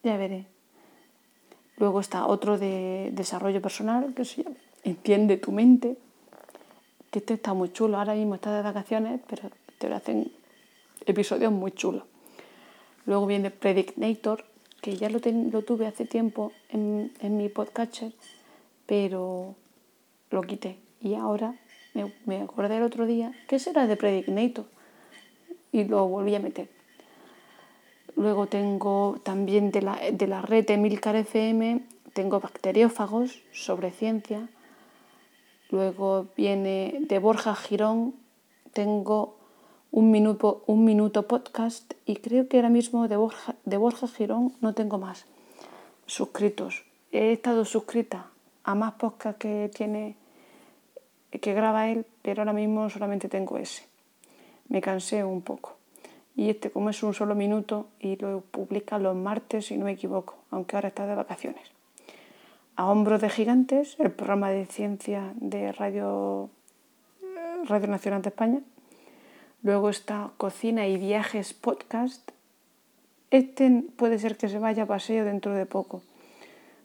ya 0.04 0.16
veré. 0.16 0.46
Luego 1.76 2.00
está 2.00 2.26
otro 2.26 2.58
de 2.58 3.10
desarrollo 3.12 3.60
personal 3.60 4.14
que 4.14 4.24
se 4.24 4.44
llama 4.44 4.56
Entiende 4.84 5.36
tu 5.36 5.50
mente, 5.50 5.98
que 7.10 7.18
este 7.18 7.34
está 7.34 7.54
muy 7.54 7.72
chulo. 7.72 7.98
Ahora 7.98 8.14
mismo 8.14 8.36
está 8.36 8.54
de 8.54 8.62
vacaciones, 8.62 9.20
pero 9.26 9.50
te 9.78 9.88
lo 9.88 9.96
hacen 9.96 10.30
episodios 11.06 11.50
muy 11.50 11.72
chulos. 11.72 12.04
Luego 13.04 13.26
viene 13.26 13.50
Predictator, 13.50 14.44
que 14.80 14.96
ya 14.96 15.10
lo, 15.10 15.18
lo 15.50 15.62
tuve 15.62 15.88
hace 15.88 16.04
tiempo 16.04 16.52
en, 16.68 17.12
en, 17.20 17.36
mi 17.36 17.48
podcatcher, 17.48 18.12
pero 18.86 19.56
lo 20.30 20.42
quité. 20.42 20.78
Y 21.00 21.14
ahora 21.14 21.56
me, 21.94 22.12
me 22.26 22.42
acordé 22.42 22.76
el 22.76 22.84
otro 22.84 23.06
día, 23.06 23.32
¿qué 23.48 23.58
será 23.58 23.88
de 23.88 23.96
Predictator? 23.96 24.66
Y 25.72 25.84
lo 25.84 26.06
volví 26.06 26.34
a 26.34 26.40
meter. 26.40 26.68
Luego 28.16 28.46
tengo 28.46 29.20
también 29.22 29.70
de 29.70 29.82
la, 29.82 29.98
de 30.12 30.26
la 30.26 30.42
red 30.42 30.68
Emilcar 30.70 31.16
FM, 31.16 31.82
tengo 32.12 32.40
bacteriófagos 32.40 33.42
sobre 33.52 33.90
ciencia. 33.90 34.48
Luego 35.70 36.26
viene 36.36 36.98
de 37.00 37.18
Borja 37.18 37.54
Girón, 37.54 38.14
tengo 38.72 39.36
un 39.92 40.10
minuto, 40.10 40.62
un 40.66 40.84
minuto 40.84 41.26
podcast 41.26 41.94
y 42.06 42.16
creo 42.16 42.48
que 42.48 42.58
ahora 42.58 42.68
mismo 42.68 43.08
de 43.08 43.16
Borja, 43.16 43.54
de 43.64 43.76
Borja 43.76 44.08
Girón 44.08 44.52
no 44.60 44.74
tengo 44.74 44.98
más 44.98 45.26
suscritos. 46.06 46.84
He 47.12 47.32
estado 47.32 47.64
suscrita 47.64 48.26
a 48.64 48.74
más 48.74 48.92
podcasts 48.94 49.38
que 49.38 49.70
tiene 49.74 50.16
que 51.30 51.54
graba 51.54 51.88
él, 51.88 52.06
pero 52.22 52.42
ahora 52.42 52.52
mismo 52.52 52.90
solamente 52.90 53.28
tengo 53.28 53.56
ese. 53.56 53.89
Me 54.70 54.80
cansé 54.80 55.22
un 55.24 55.42
poco. 55.42 55.76
Y 56.34 56.48
este, 56.48 56.70
como 56.70 56.88
es 56.88 57.02
un 57.02 57.12
solo 57.12 57.34
minuto, 57.34 57.88
y 57.98 58.16
lo 58.16 58.40
publica 58.40 58.98
los 58.98 59.14
martes, 59.14 59.66
si 59.66 59.76
no 59.76 59.84
me 59.84 59.92
equivoco, 59.92 60.36
aunque 60.50 60.76
ahora 60.76 60.88
está 60.88 61.06
de 61.06 61.14
vacaciones. 61.14 61.70
A 62.76 62.88
Hombros 62.88 63.20
de 63.20 63.28
Gigantes, 63.28 63.96
el 63.98 64.10
programa 64.10 64.48
de 64.50 64.64
ciencia 64.64 65.32
de 65.34 65.72
Radio, 65.72 66.48
Radio 67.64 67.88
Nacional 67.88 68.22
de 68.22 68.30
España. 68.30 68.60
Luego 69.62 69.90
está 69.90 70.30
Cocina 70.38 70.86
y 70.86 70.96
Viajes 70.96 71.52
Podcast. 71.52 72.30
Este 73.30 73.84
puede 73.96 74.18
ser 74.18 74.38
que 74.38 74.48
se 74.48 74.58
vaya 74.58 74.84
a 74.84 74.86
paseo 74.86 75.24
dentro 75.24 75.52
de 75.52 75.66
poco. 75.66 76.00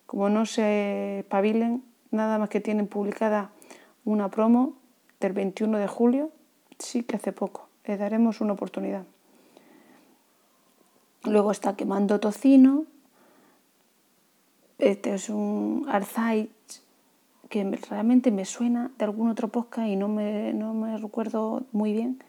Como 0.06 0.28
no 0.28 0.46
se 0.46 1.24
pavilen, 1.30 1.84
nada 2.12 2.40
más 2.40 2.50
que 2.50 2.60
tienen 2.60 2.88
publicada 2.88 3.52
una 4.04 4.30
promo 4.30 4.74
del 5.20 5.34
21 5.34 5.78
de 5.78 5.88
julio, 5.88 6.32
sí 6.78 7.04
que 7.04 7.16
hace 7.16 7.32
poco. 7.32 7.65
Le 7.88 7.98
daremos 7.98 8.42
una 8.42 8.54
oportunidad. 8.54 9.04
Luego 11.24 11.52
está 11.52 11.76
Quemando 11.76 12.20
Tocino. 12.20 12.86
Este 14.78 15.14
es 15.14 15.30
un 15.30 15.86
Arzait 15.90 16.52
que 17.50 17.64
realmente 17.90 18.32
me 18.32 18.46
suena 18.46 18.92
de 18.98 19.06
algún 19.06 19.30
otro 19.30 19.48
podcast 19.50 19.88
y 19.88 19.96
no 19.96 20.08
me, 20.08 20.54
no 20.54 20.74
me 20.74 20.98
recuerdo 20.98 21.64
muy 21.72 21.94
bien. 21.94 22.24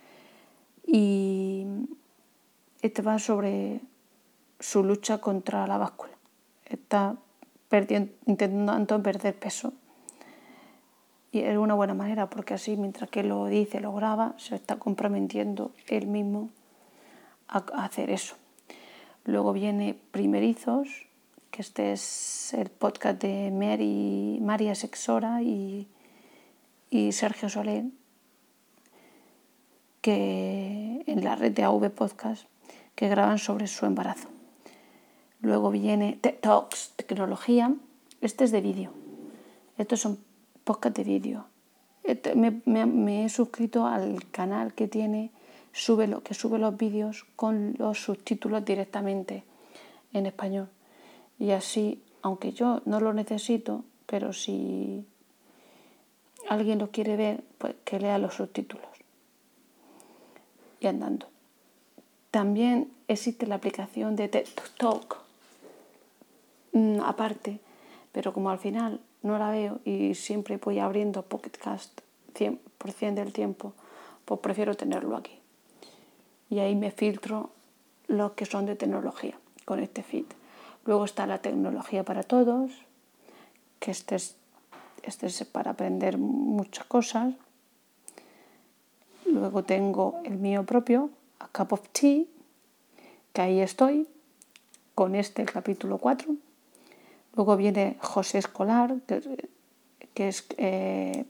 Y 0.87 1.67
este 2.83 3.03
va 3.03 3.19
sobre 3.19 3.81
su 4.61 4.85
lucha 4.85 5.19
contra 5.19 5.67
la 5.67 5.79
báscula. 5.79 6.13
Está 6.67 7.17
intentando 8.27 9.03
perder 9.03 9.39
peso 9.39 9.73
es 11.41 11.57
una 11.57 11.75
buena 11.75 11.95
manera 11.95 12.29
porque 12.29 12.55
así 12.55 12.77
mientras 12.77 13.11
que 13.11 13.23
lo 13.23 13.47
dice, 13.47 13.81
lo 13.81 13.93
graba, 13.93 14.35
se 14.39 14.55
está 14.55 14.77
comprometiendo 14.77 15.73
él 15.89 16.07
mismo 16.07 16.51
a 17.49 17.59
hacer 17.85 18.11
eso. 18.11 18.37
Luego 19.25 19.53
viene 19.53 19.99
Primerizos, 20.13 20.89
que 21.51 21.63
este 21.63 21.93
es 21.93 22.55
el 22.55 22.71
podcast 22.71 23.21
de 23.21 23.51
Mary, 23.51 24.39
María 24.41 24.75
Sexora 24.75 25.43
y, 25.43 25.89
y 26.91 27.13
Sergio 27.13 27.49
Soler, 27.49 27.85
que 30.01 31.03
en 31.07 31.25
la 31.25 31.35
red 31.35 31.53
de 31.53 31.65
AV 31.65 31.91
Podcast, 31.91 32.47
que 32.95 33.09
graban 33.09 33.39
sobre 33.39 33.67
su 33.67 33.85
embarazo. 33.87 34.29
Luego 35.41 35.71
viene 35.71 36.19
TED 36.21 36.37
Talks, 36.41 36.93
tecnología. 36.97 37.75
Este 38.21 38.45
es 38.45 38.53
de 38.53 38.61
vídeo. 38.61 38.93
Estos 39.77 40.01
son 40.01 40.19
podcast 40.67 40.97
de 40.97 41.05
vídeo. 41.05 41.47
Este, 42.03 42.35
me, 42.35 43.25
he 43.25 43.29
suscrito 43.29 43.87
al 43.87 44.29
canal 44.31 44.75
que 44.75 44.89
tiene, 44.89 45.31
sube 45.73 46.09
lo, 46.09 46.23
que 46.23 46.35
sube 46.35 46.59
los 46.59 46.77
vídeos 46.77 47.25
con 47.37 47.75
los 47.79 48.03
subtítulos 48.03 48.65
directamente 48.65 49.45
en 50.13 50.27
español. 50.27 50.69
Y 51.39 51.53
así, 51.53 52.03
aunque 52.21 52.53
yo 52.53 52.83
no 52.85 52.99
lo 53.01 53.13
necesito, 53.13 53.85
pero 54.07 54.33
si 54.33 55.07
alguien 56.49 56.81
lo 56.81 56.91
quiere 56.91 57.17
ver, 57.17 57.45
pues 57.59 57.77
que 57.85 58.01
lea 58.01 58.19
los 58.19 58.35
subtítulos. 58.35 58.87
Y 60.81 60.89
andando. 60.89 61.29
También 62.33 62.91
existe 63.07 63.47
la 63.47 63.55
aplicación 63.55 64.17
de 64.17 64.29
Talk, 64.79 65.17
mm, 66.73 67.01
aparte, 67.01 67.61
pero 68.11 68.33
como 68.33 68.51
al 68.51 68.59
final 68.59 69.01
no 69.27 69.39
la 69.39 69.51
veo 69.51 69.81
y 69.85 70.15
siempre 70.15 70.57
voy 70.57 70.79
abriendo 70.79 71.23
Pocketcast 71.23 72.01
100% 72.35 73.15
del 73.15 73.33
tiempo, 73.33 73.73
pues 74.25 74.41
prefiero 74.41 74.75
tenerlo 74.75 75.17
aquí. 75.17 75.39
Y 76.49 76.61
ahí 76.61 76.77
me 76.77 76.91
filtro 76.91 77.51
los 78.07 78.33
que 78.33 78.47
son 78.47 78.67
de 78.67 78.77
tecnología 78.77 79.39
con 79.65 79.81
este 79.81 80.03
feed. 80.03 80.27
Luego 80.85 81.05
está 81.05 81.27
la 81.27 81.39
tecnología 81.39 82.05
para 82.05 82.23
todos, 82.23 82.71
que 83.81 83.91
este 83.91 84.15
es, 84.15 84.37
este 85.03 85.27
es 85.27 85.45
para 85.45 85.73
aprender 85.73 86.19
muchas 86.19 86.87
cosas. 86.87 87.35
Luego 89.25 89.65
tengo 89.65 90.21
el 90.25 90.37
mío 90.37 90.65
propio, 90.65 91.11
A 91.41 91.49
Cup 91.49 91.73
of 91.73 91.89
Tea, 91.89 92.25
que 93.33 93.43
ahí 93.43 93.61
estoy, 93.61 94.07
con 94.95 95.17
este 95.17 95.45
capítulo 95.45 95.99
4. 95.99 96.46
Luego 97.37 97.57
viene 97.59 97.99
José 98.01 98.39
Escolar, 98.39 98.97
que, 100.15 100.29
es, 100.29 100.47
eh, 100.57 101.27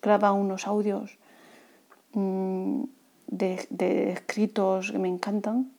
graba 0.00 0.32
unos 0.32 0.66
audios 0.66 1.18
mm, 2.12 2.84
de, 3.26 4.12
escritos 4.12 4.90
que 4.90 4.98
me 4.98 5.08
encantan. 5.08 5.70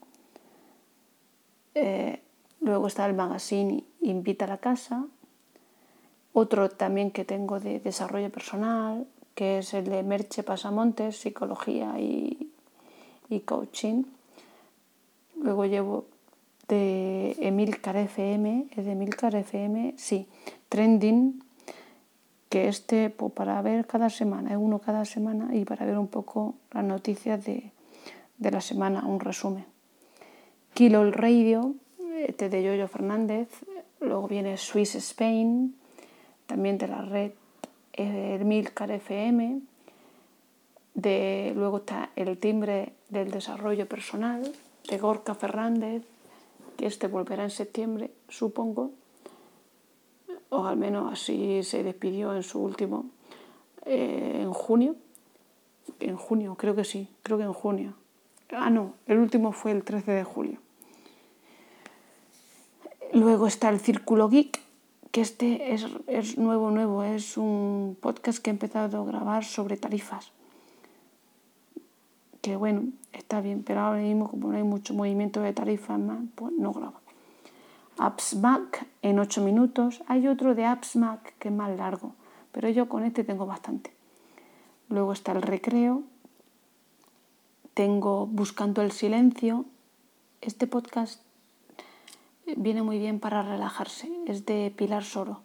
Eh, 1.73 2.21
luego 2.61 2.87
está 2.87 3.07
el 3.07 3.15
magazine 3.15 3.83
Invita 4.01 4.45
a 4.45 4.49
la 4.49 4.57
casa. 4.57 5.05
Otro 6.33 6.69
también 6.69 7.09
que 7.09 7.25
tengo 7.25 7.59
de 7.59 7.79
desarrollo 7.79 8.29
personal, 8.29 9.07
que 9.33 9.57
es 9.57 9.73
el 9.73 9.85
de 9.85 10.03
Merche 10.03 10.43
Pasamontes, 10.43 11.17
psicología 11.17 11.99
y, 11.99 12.51
y 13.27 13.39
coaching. 13.39 14.03
Luego 15.41 15.65
llevo 15.65 16.05
de 16.69 17.35
Emilcar 17.39 17.97
FM, 17.97 18.67
es 18.75 18.85
de 18.85 19.39
FM, 19.39 19.95
sí, 19.97 20.27
Trending, 20.69 21.43
que 22.47 22.67
este 22.67 23.09
pues, 23.09 23.33
para 23.33 23.61
ver 23.61 23.85
cada 23.87 24.09
semana, 24.09 24.51
es 24.51 24.57
uno 24.57 24.79
cada 24.79 25.03
semana 25.03 25.53
y 25.53 25.65
para 25.65 25.85
ver 25.85 25.97
un 25.97 26.07
poco 26.07 26.55
las 26.71 26.83
noticias 26.83 27.43
de, 27.43 27.71
de 28.37 28.51
la 28.51 28.61
semana, 28.61 29.05
un 29.05 29.19
resumen. 29.19 29.65
Kilo 30.73 31.01
el 31.01 31.11
Radio, 31.11 31.73
este 32.25 32.49
de 32.49 32.63
Yoyo 32.63 32.87
Fernández, 32.87 33.49
luego 33.99 34.27
viene 34.27 34.55
Swiss 34.57 34.95
Spain, 34.95 35.75
también 36.45 36.77
de 36.77 36.87
la 36.87 37.01
red 37.01 37.31
Emilcar 37.93 38.91
FM, 38.91 39.59
de, 40.93 41.51
luego 41.55 41.77
está 41.77 42.09
El 42.15 42.37
timbre 42.37 42.93
del 43.09 43.31
desarrollo 43.31 43.87
personal, 43.87 44.51
de 44.89 44.97
Gorka 44.97 45.35
Fernández, 45.35 46.03
que 46.79 46.87
este 46.87 47.07
volverá 47.07 47.43
en 47.43 47.49
septiembre, 47.49 48.09
supongo, 48.29 48.91
o 50.47 50.63
al 50.63 50.77
menos 50.77 51.11
así 51.11 51.61
se 51.61 51.83
despidió 51.83 52.33
en 52.33 52.41
su 52.41 52.57
último, 52.63 53.07
eh, 53.85 54.39
en 54.43 54.53
junio. 54.53 54.95
En 55.99 56.15
junio, 56.15 56.55
creo 56.55 56.77
que 56.77 56.85
sí, 56.85 57.09
creo 57.21 57.37
que 57.37 57.43
en 57.43 57.51
junio. 57.51 57.95
Ah, 58.51 58.69
no, 58.69 58.93
el 59.07 59.17
último 59.17 59.51
fue 59.51 59.73
el 59.73 59.83
13 59.83 60.09
de 60.09 60.23
julio. 60.23 60.59
Luego 63.11 63.45
está 63.45 63.67
el 63.67 63.81
Círculo 63.81 64.29
Geek, 64.29 64.61
que 65.11 65.19
este 65.19 65.73
es, 65.73 65.85
es 66.07 66.37
nuevo, 66.37 66.71
nuevo, 66.71 67.03
es 67.03 67.35
un 67.35 67.97
podcast 67.99 68.39
que 68.41 68.51
he 68.51 68.53
empezado 68.53 69.01
a 69.01 69.05
grabar 69.05 69.43
sobre 69.43 69.75
tarifas 69.75 70.31
que 72.41 72.55
bueno, 72.55 72.83
está 73.13 73.41
bien, 73.41 73.63
pero 73.63 73.81
ahora 73.81 74.01
mismo 74.01 74.29
como 74.29 74.49
no 74.49 74.57
hay 74.57 74.63
mucho 74.63 74.93
movimiento 74.93 75.41
de 75.41 75.53
tarifas 75.53 75.99
pues 76.35 76.53
no 76.53 76.71
grabo. 76.71 76.99
AppsMac 77.97 78.87
en 79.01 79.17
8 79.19 79.41
minutos. 79.41 80.01
Hay 80.07 80.27
otro 80.27 80.55
de 80.55 80.65
AppsMac 80.65 81.37
que 81.37 81.49
es 81.49 81.53
más 81.53 81.75
largo, 81.77 82.15
pero 82.51 82.69
yo 82.69 82.87
con 82.87 83.03
este 83.03 83.25
tengo 83.25 83.45
bastante. 83.45 83.93
Luego 84.87 85.11
está 85.11 85.33
el 85.33 85.41
recreo. 85.41 86.03
Tengo 87.73 88.25
Buscando 88.25 88.81
el 88.81 88.91
Silencio. 88.91 89.65
Este 90.41 90.65
podcast 90.65 91.21
viene 92.55 92.83
muy 92.83 92.99
bien 92.99 93.19
para 93.19 93.43
relajarse. 93.43 94.09
Es 94.25 94.45
de 94.45 94.73
Pilar 94.75 95.03
Soro. 95.03 95.41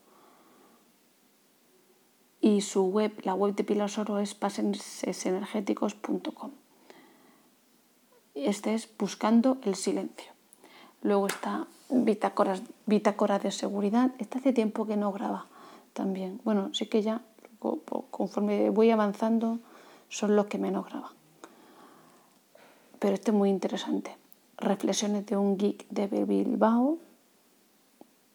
Y 2.41 2.61
su 2.61 2.85
web, 2.85 3.13
la 3.25 3.35
web 3.35 3.57
de 3.57 3.65
Pilar 3.65 3.91
Soro 3.91 4.21
es 4.21 4.35
pasensenergéticos.com. 4.35 6.53
Este 8.35 8.75
es 8.75 8.88
Buscando 8.99 9.59
el 9.62 9.77
Silencio. 9.77 10.33
Luego 11.03 11.29
está 11.29 11.68
Bitácora 11.88 13.38
de 13.38 13.51
Seguridad. 13.53 14.11
Este 14.18 14.38
hace 14.38 14.53
tiempo 14.53 14.87
que 14.87 14.97
no 14.97 15.12
graba 15.12 15.47
también. 15.92 16.40
Bueno, 16.44 16.70
sí 16.75 16.87
que 16.87 17.03
ya 17.03 17.23
conforme 18.11 18.70
voy 18.70 18.90
avanzando 18.90 19.61
son 20.09 20.35
los 20.35 20.47
que 20.47 20.59
menos 20.59 20.87
graban. 20.87 21.12
Pero 22.99 23.14
este 23.14 23.31
es 23.31 23.37
muy 23.37 23.51
interesante. 23.51 24.16
Reflexiones 24.57 25.27
de 25.27 25.37
un 25.37 25.57
geek 25.57 25.87
de 25.90 26.07
Bilbao, 26.25 26.99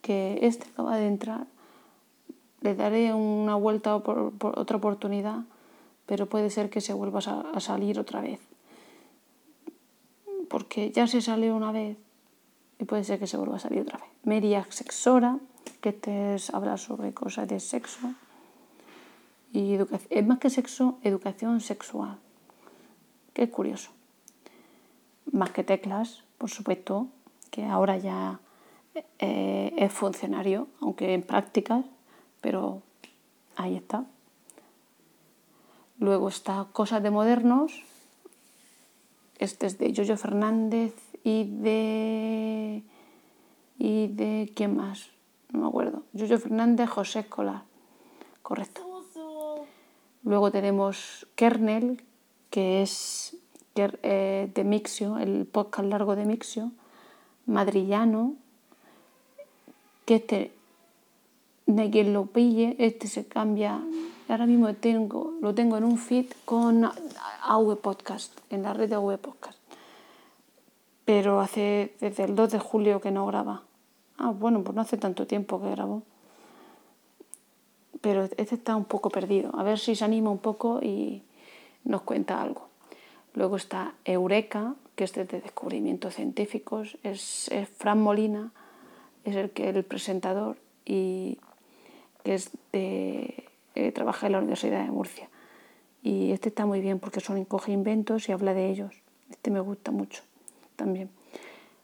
que 0.01 0.39
este 0.43 0.67
acaba 0.69 0.97
de 0.97 1.07
entrar. 1.07 1.47
Le 2.62 2.75
daré 2.75 3.13
una 3.13 3.55
vuelta 3.55 3.99
por, 3.99 4.33
otra 4.41 4.77
oportunidad, 4.77 5.41
pero 6.05 6.27
puede 6.27 6.49
ser 6.49 6.69
que 6.69 6.81
se 6.81 6.93
vuelva 6.93 7.19
a, 7.19 7.59
salir 7.59 7.99
otra 7.99 8.21
vez. 8.21 8.48
Porque 10.49 10.91
ya 10.91 11.07
se 11.07 11.21
salió 11.21 11.55
una 11.55 11.71
vez 11.71 11.97
y 12.79 12.85
puede 12.85 13.03
ser 13.03 13.19
que 13.19 13.27
se 13.27 13.38
vuelva 13.38 13.57
a 13.57 13.59
salir 13.59 13.81
otra 13.81 13.99
vez. 13.99 14.09
Media 14.23 14.65
Sexora, 14.69 15.38
que 15.81 15.93
te 15.93 16.35
es 16.35 16.49
hablar 16.49 16.79
sobre 16.79 17.13
cosas 17.13 17.47
de 17.47 17.59
sexo. 17.59 18.13
Y 19.51 19.77
es 20.09 20.25
más 20.25 20.39
que 20.39 20.49
sexo, 20.49 20.97
educación 21.03 21.59
sexual. 21.62 22.17
Qué 23.33 23.49
curioso. 23.49 23.91
Más 25.31 25.51
que 25.51 25.63
teclas, 25.63 26.23
por 26.38 26.49
supuesto, 26.49 27.07
que 27.51 27.65
ahora 27.65 27.97
ya 27.97 28.39
eh, 29.19 29.73
es 29.77 29.91
funcionario, 29.91 30.67
aunque 30.81 31.13
en 31.13 31.23
prácticas, 31.23 31.85
pero 32.41 32.81
ahí 33.55 33.75
está. 33.75 34.05
Luego 35.99 36.29
está 36.29 36.67
Cosas 36.71 37.03
de 37.03 37.12
Modernos. 37.12 37.83
Este 39.39 39.67
es 39.67 39.78
de 39.78 39.91
Yoyo 39.93 40.17
Fernández 40.17 40.93
y 41.23 41.45
de. 41.45 42.84
¿Y 43.78 44.08
de 44.08 44.52
quién 44.54 44.75
más? 44.75 45.10
No 45.52 45.62
me 45.62 45.67
acuerdo. 45.67 46.04
Yoyo 46.13 46.38
Fernández, 46.38 46.89
José 46.89 47.19
Escolar. 47.19 47.63
Correcto. 48.41 48.86
Luego 50.23 50.52
tenemos 50.52 51.25
Kernel, 51.36 52.04
que 52.49 52.82
es 52.82 53.38
eh, 53.75 54.52
de 54.54 54.63
Mixio, 54.65 55.17
el 55.17 55.45
podcast 55.45 55.88
largo 55.88 56.17
de 56.17 56.25
Mixio, 56.25 56.71
Madrillano, 57.45 58.36
que 60.06 60.15
este, 60.15 60.52
de 61.65 61.89
quien 61.89 62.12
lo 62.12 62.25
pille, 62.25 62.75
este 62.80 63.08
se 63.08 63.25
cambia. 63.25 63.82
Ahora 64.29 64.45
mismo 64.45 64.67
lo 64.67 65.55
tengo 65.55 65.77
en 65.77 65.83
un 65.83 65.97
feed 65.97 66.27
con 66.45 66.85
AV 66.85 67.77
Podcast, 67.81 68.37
en 68.51 68.61
la 68.61 68.73
red 68.73 68.87
de 68.87 68.93
AV 68.93 69.17
Podcast. 69.17 69.57
Pero 71.03 71.41
hace 71.41 71.95
desde 71.99 72.25
el 72.25 72.35
2 72.35 72.51
de 72.51 72.59
julio 72.59 73.01
que 73.01 73.09
no 73.09 73.25
graba. 73.25 73.63
Ah, 74.19 74.29
bueno, 74.29 74.63
pues 74.63 74.75
no 74.75 74.83
hace 74.83 74.97
tanto 74.97 75.25
tiempo 75.25 75.59
que 75.59 75.71
grabó. 75.71 76.03
Pero 78.01 78.25
este 78.37 78.53
está 78.53 78.75
un 78.75 78.85
poco 78.85 79.09
perdido. 79.09 79.49
A 79.57 79.63
ver 79.63 79.79
si 79.79 79.95
se 79.95 80.05
anima 80.05 80.29
un 80.29 80.37
poco 80.37 80.79
y 80.79 81.23
nos 81.83 82.03
cuenta 82.03 82.39
algo. 82.39 82.67
Luego 83.33 83.55
está 83.55 83.95
Eureka, 84.05 84.75
que 84.95 85.05
es 85.05 85.13
de 85.13 85.25
descubrimientos 85.25 86.13
científicos. 86.13 86.99
Es, 87.01 87.47
es 87.47 87.67
Fran 87.67 87.99
Molina 87.99 88.51
es 89.25 89.35
el 89.35 89.51
el 89.55 89.83
presentador 89.83 90.57
y 90.85 91.39
que 92.23 92.35
es 92.35 92.51
de, 92.71 93.48
eh, 93.75 93.91
trabaja 93.91 94.27
en 94.27 94.34
la 94.34 94.39
Universidad 94.39 94.84
de 94.84 94.91
Murcia. 94.91 95.29
Y 96.01 96.32
este 96.32 96.49
está 96.49 96.65
muy 96.65 96.82
bien 96.82 96.99
porque 96.99 97.19
son 97.19 97.43
coge 97.45 97.71
inventos 97.71 98.29
y 98.29 98.32
habla 98.32 98.53
de 98.53 98.69
ellos. 98.69 98.95
Este 99.29 99.51
me 99.51 99.60
gusta 99.60 99.91
mucho 99.91 100.23
también. 100.75 101.10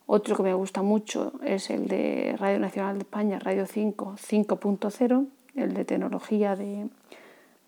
Otro 0.08 0.36
que 0.36 0.44
me 0.44 0.54
gusta 0.54 0.84
mucho 0.84 1.34
es 1.44 1.70
el 1.70 1.88
de 1.88 2.36
Radio 2.38 2.60
Nacional 2.60 2.98
de 2.98 3.04
España, 3.04 3.40
Radio 3.40 3.66
5, 3.66 4.16
5.0, 4.18 5.26
el 5.56 5.74
de 5.74 5.86
tecnología 5.86 6.56
de, 6.56 6.88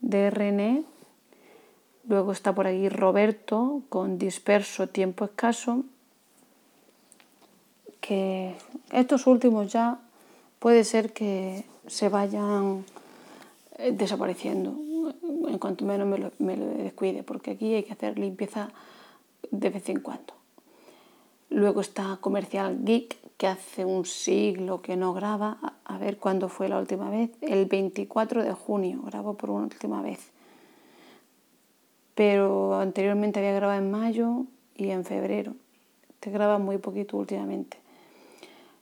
de 0.02 0.30
RNE. 0.30 0.84
Luego 2.08 2.32
está 2.32 2.54
por 2.54 2.68
aquí 2.68 2.90
Roberto 2.90 3.82
con 3.90 4.18
Disperso 4.18 4.88
Tiempo 4.88 5.26
Escaso, 5.26 5.84
que 8.00 8.56
estos 8.92 9.28
últimos 9.28 9.72
ya 9.74 10.00
puede 10.60 10.84
ser 10.84 11.14
que 11.14 11.66
se 11.88 12.08
vayan 12.08 12.86
desapareciendo 13.92 14.88
en 15.48 15.60
cuanto 15.60 15.86
menos 15.86 16.08
me 16.08 16.18
lo, 16.18 16.32
me 16.40 16.58
lo, 16.58 16.66
descuide, 16.66 17.24
porque 17.24 17.52
aquí 17.52 17.74
hay 17.74 17.84
que 17.84 17.94
hacer 17.94 18.18
limpieza 18.20 18.70
de 19.52 19.70
vez 19.70 19.90
en 19.90 20.00
cuando. 20.00 20.34
Luego 21.50 21.82
está 21.82 22.18
Comercial 22.20 22.84
Geek, 22.84 23.18
que 23.38 23.48
hace 23.48 23.86
un 23.86 24.06
siglo 24.06 24.82
que 24.82 24.98
no 24.98 25.14
graba, 25.14 25.76
a 25.86 25.98
ver 25.98 26.18
cuándo 26.18 26.50
fue 26.50 26.68
la 26.68 26.80
última 26.80 27.10
vez, 27.10 27.32
el 27.42 27.66
24 27.66 28.44
de 28.44 28.54
junio 28.54 29.02
grabó 29.06 29.36
por 29.36 29.50
una 29.52 29.64
última 29.64 30.02
vez. 30.02 30.32
Pero 32.16 32.76
anteriormente 32.76 33.40
había 33.40 33.54
grabado 33.54 33.80
en 33.80 33.92
mayo 33.92 34.46
y 34.76 34.90
en 34.90 35.06
febrero. 35.06 35.54
Te 36.20 36.32
graba 36.32 36.58
muy 36.58 36.80
poquito 36.80 37.16
últimamente. 37.16 37.78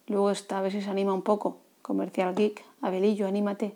Luego 0.07 0.31
está, 0.31 0.59
a 0.59 0.61
ver 0.61 0.71
si 0.71 0.81
se 0.81 0.89
anima 0.89 1.13
un 1.13 1.21
poco. 1.21 1.57
Comercial 1.81 2.33
Geek, 2.33 2.63
Abelillo, 2.81 3.27
anímate. 3.27 3.75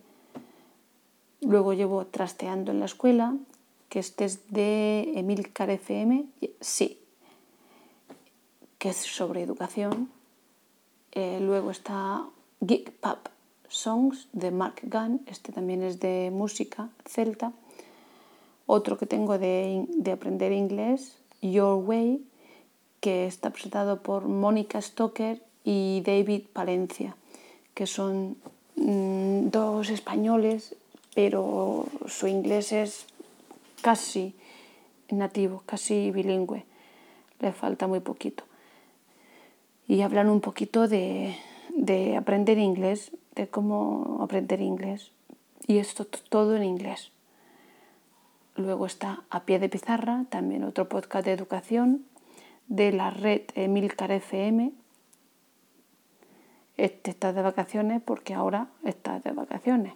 Luego 1.41 1.73
llevo 1.73 2.05
Trasteando 2.05 2.71
en 2.71 2.79
la 2.79 2.85
Escuela, 2.85 3.35
que 3.87 3.99
este 3.99 4.25
es 4.25 4.51
de 4.51 5.13
Emilcar 5.15 5.69
FM, 5.69 6.25
sí, 6.59 6.99
que 8.77 8.89
es 8.89 8.97
sobre 8.97 9.41
educación. 9.41 10.09
Eh, 11.11 11.39
luego 11.41 11.71
está 11.71 12.25
Geek 12.61 12.91
Pub 12.91 13.17
Songs 13.67 14.27
de 14.33 14.51
Mark 14.51 14.81
Gunn, 14.83 15.21
este 15.27 15.51
también 15.51 15.81
es 15.81 15.99
de 15.99 16.29
música 16.31 16.89
celta. 17.05 17.51
Otro 18.65 18.97
que 18.97 19.05
tengo 19.05 19.39
de, 19.39 19.85
de 19.87 20.11
aprender 20.11 20.51
inglés, 20.51 21.17
Your 21.41 21.83
Way, 21.83 22.23
que 22.99 23.27
está 23.27 23.49
presentado 23.49 24.03
por 24.03 24.27
Mónica 24.27 24.81
Stoker 24.81 25.41
y 25.63 26.01
David 26.05 26.43
Palencia, 26.51 27.15
que 27.73 27.87
son 27.87 28.37
mm, 28.75 29.49
dos 29.49 29.89
españoles, 29.89 30.75
pero 31.15 31.85
su 32.07 32.27
inglés 32.27 32.71
es 32.71 33.05
casi 33.81 34.35
nativo, 35.09 35.63
casi 35.65 36.11
bilingüe. 36.11 36.65
Le 37.39 37.51
falta 37.51 37.87
muy 37.87 37.99
poquito. 37.99 38.43
Y 39.87 40.01
hablan 40.01 40.29
un 40.29 40.41
poquito 40.41 40.87
de, 40.87 41.35
de 41.75 42.15
aprender 42.15 42.57
inglés, 42.57 43.11
de 43.35 43.47
cómo 43.47 44.19
aprender 44.21 44.61
inglés. 44.61 45.11
Y 45.67 45.77
esto 45.77 46.05
todo 46.05 46.55
en 46.55 46.63
inglés. 46.63 47.11
Luego 48.55 48.85
está 48.85 49.23
A 49.29 49.45
Pie 49.45 49.59
de 49.59 49.69
Pizarra, 49.69 50.25
también 50.29 50.63
otro 50.63 50.89
podcast 50.89 51.25
de 51.25 51.33
educación 51.33 52.05
de 52.67 52.91
la 52.91 53.09
red 53.09 53.41
Emilcar 53.55 54.11
FM, 54.11 54.71
este 56.79 57.11
está 57.11 57.33
de 57.33 57.41
vacaciones 57.41 58.01
porque 58.01 58.33
ahora 58.33 58.69
está 58.85 59.19
de 59.19 59.31
vacaciones. 59.31 59.93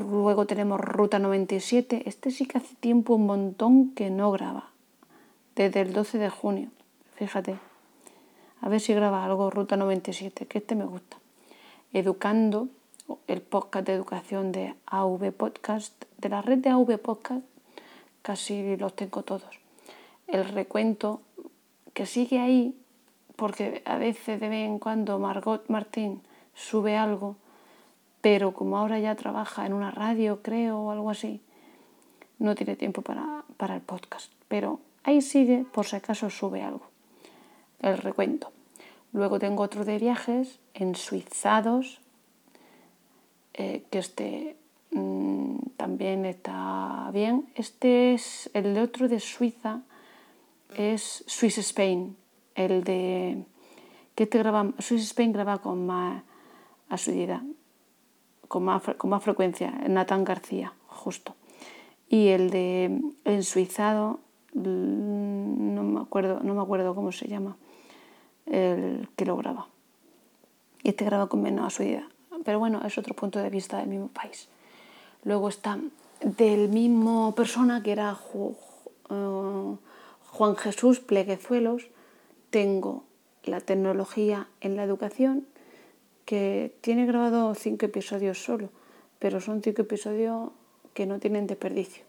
Luego 0.00 0.46
tenemos 0.46 0.80
Ruta 0.80 1.18
97. 1.18 2.02
Este 2.06 2.30
sí 2.30 2.46
que 2.46 2.58
hace 2.58 2.74
tiempo 2.76 3.14
un 3.14 3.26
montón 3.26 3.94
que 3.94 4.10
no 4.10 4.30
graba. 4.30 4.70
Desde 5.56 5.80
el 5.80 5.92
12 5.92 6.18
de 6.18 6.30
junio. 6.30 6.70
Fíjate. 7.14 7.58
A 8.60 8.68
ver 8.68 8.80
si 8.80 8.94
graba 8.94 9.24
algo 9.24 9.50
Ruta 9.50 9.76
97, 9.76 10.46
que 10.46 10.58
este 10.58 10.74
me 10.74 10.84
gusta. 10.84 11.16
Educando, 11.92 12.68
el 13.26 13.40
podcast 13.40 13.86
de 13.86 13.94
educación 13.94 14.52
de 14.52 14.74
AV 14.86 15.32
Podcast. 15.32 16.04
De 16.18 16.28
la 16.28 16.42
red 16.42 16.58
de 16.58 16.70
AV 16.70 16.98
Podcast 16.98 17.44
casi 18.22 18.76
los 18.76 18.94
tengo 18.94 19.22
todos. 19.22 19.58
El 20.26 20.44
recuento 20.44 21.22
que 21.94 22.06
sigue 22.06 22.38
ahí 22.40 22.76
porque 23.36 23.82
a 23.84 23.98
veces 23.98 24.40
de 24.40 24.48
vez 24.48 24.66
en 24.66 24.78
cuando 24.80 25.18
Margot 25.18 25.64
Martín 25.68 26.20
sube 26.54 26.96
algo, 26.96 27.36
pero 28.20 28.52
como 28.52 28.78
ahora 28.78 28.98
ya 28.98 29.14
trabaja 29.14 29.66
en 29.66 29.72
una 29.72 29.90
radio, 29.90 30.42
creo, 30.42 30.78
o 30.78 30.90
algo 30.90 31.10
así, 31.10 31.40
no 32.38 32.54
tiene 32.54 32.76
tiempo 32.76 33.02
para, 33.02 33.44
el 33.74 33.80
podcast. 33.80 34.32
Pero 34.48 34.80
ahí 35.04 35.20
sigue, 35.20 35.64
por 35.72 35.86
si 35.86 35.96
acaso 35.96 36.30
sube 36.30 36.62
algo. 36.62 36.86
El 37.80 37.98
recuento. 37.98 38.52
Luego 39.12 39.38
tengo 39.38 39.62
otro 39.62 39.84
de 39.84 39.98
viajes, 39.98 40.58
en 40.74 40.94
Suizados, 40.94 42.00
eh, 43.54 43.84
que 43.90 43.98
este 43.98 44.56
mm, 44.92 45.56
también 45.76 46.26
está 46.26 47.10
bien. 47.12 47.48
Este 47.54 48.14
es 48.14 48.50
el 48.54 48.76
otro 48.78 49.08
de 49.08 49.20
Suiza, 49.20 49.80
es 50.76 51.24
Swiss 51.26 51.58
Spain 51.58 52.16
el 52.58 52.82
de 52.82 53.44
que 54.14 54.26
te 54.26 54.38
graba, 54.38 54.72
Swiss 54.80 55.04
Spain 55.04 55.32
graba 55.32 55.58
con 55.58 55.86
más 55.86 56.22
asiduidad, 56.88 57.42
con 58.48 58.64
más, 58.64 58.82
con 58.96 59.10
más 59.10 59.22
frecuencia, 59.22 59.70
Nathan 59.88 60.24
García, 60.24 60.72
justo. 60.86 61.34
Y 62.08 62.28
el 62.28 62.50
de 62.50 63.00
Ensuizado, 63.24 64.20
mm, 64.54 65.74
no 65.74 65.82
me 65.82 66.00
acuerdo, 66.00 66.40
no 66.42 66.54
me 66.54 66.62
acuerdo 66.62 66.94
cómo 66.94 67.12
se 67.12 67.28
llama, 67.28 67.56
el 68.46 69.08
que 69.16 69.26
lo 69.26 69.36
graba. 69.36 69.68
Y 70.82 70.90
este 70.90 71.04
graba 71.04 71.28
con 71.28 71.42
menos 71.42 71.66
asiduidad. 71.66 72.04
Pero 72.44 72.58
bueno, 72.58 72.80
es 72.86 72.96
otro 72.96 73.14
punto 73.14 73.38
de 73.40 73.50
vista 73.50 73.78
del 73.78 73.88
mismo 73.88 74.08
país. 74.08 74.48
Luego 75.24 75.48
está 75.48 75.78
del 76.20 76.68
mismo 76.68 77.34
persona 77.34 77.82
que 77.82 77.92
era 77.92 78.16
Juan 80.30 80.56
Jesús 80.56 81.00
Pleguezuelos 81.00 81.88
tengo 82.50 83.04
la 83.44 83.60
tecnología 83.60 84.48
en 84.60 84.76
la 84.76 84.84
educación, 84.84 85.46
que 86.28 86.76
tiene 86.82 87.06
grabado 87.06 87.54
cinco 87.54 87.86
episodios 87.86 88.44
solo, 88.44 88.68
pero 89.18 89.40
son 89.40 89.62
cinco 89.62 89.80
episodios 89.80 90.50
que 90.92 91.06
no 91.06 91.20
tienen 91.20 91.46
desperdicio 91.46 92.04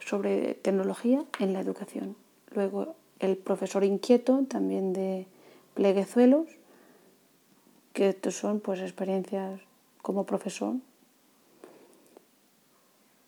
sobre 0.00 0.54
tecnología 0.54 1.24
en 1.38 1.52
la 1.52 1.60
educación. 1.60 2.16
Luego 2.56 2.96
el 3.20 3.36
profesor 3.36 3.84
inquieto, 3.84 4.44
también 4.48 4.92
de 4.92 5.28
Pleguezuelos, 5.74 6.48
que 7.92 8.08
estos 8.08 8.34
son 8.34 8.58
pues 8.58 8.80
experiencias 8.80 9.60
como 10.02 10.26
profesor. 10.26 10.74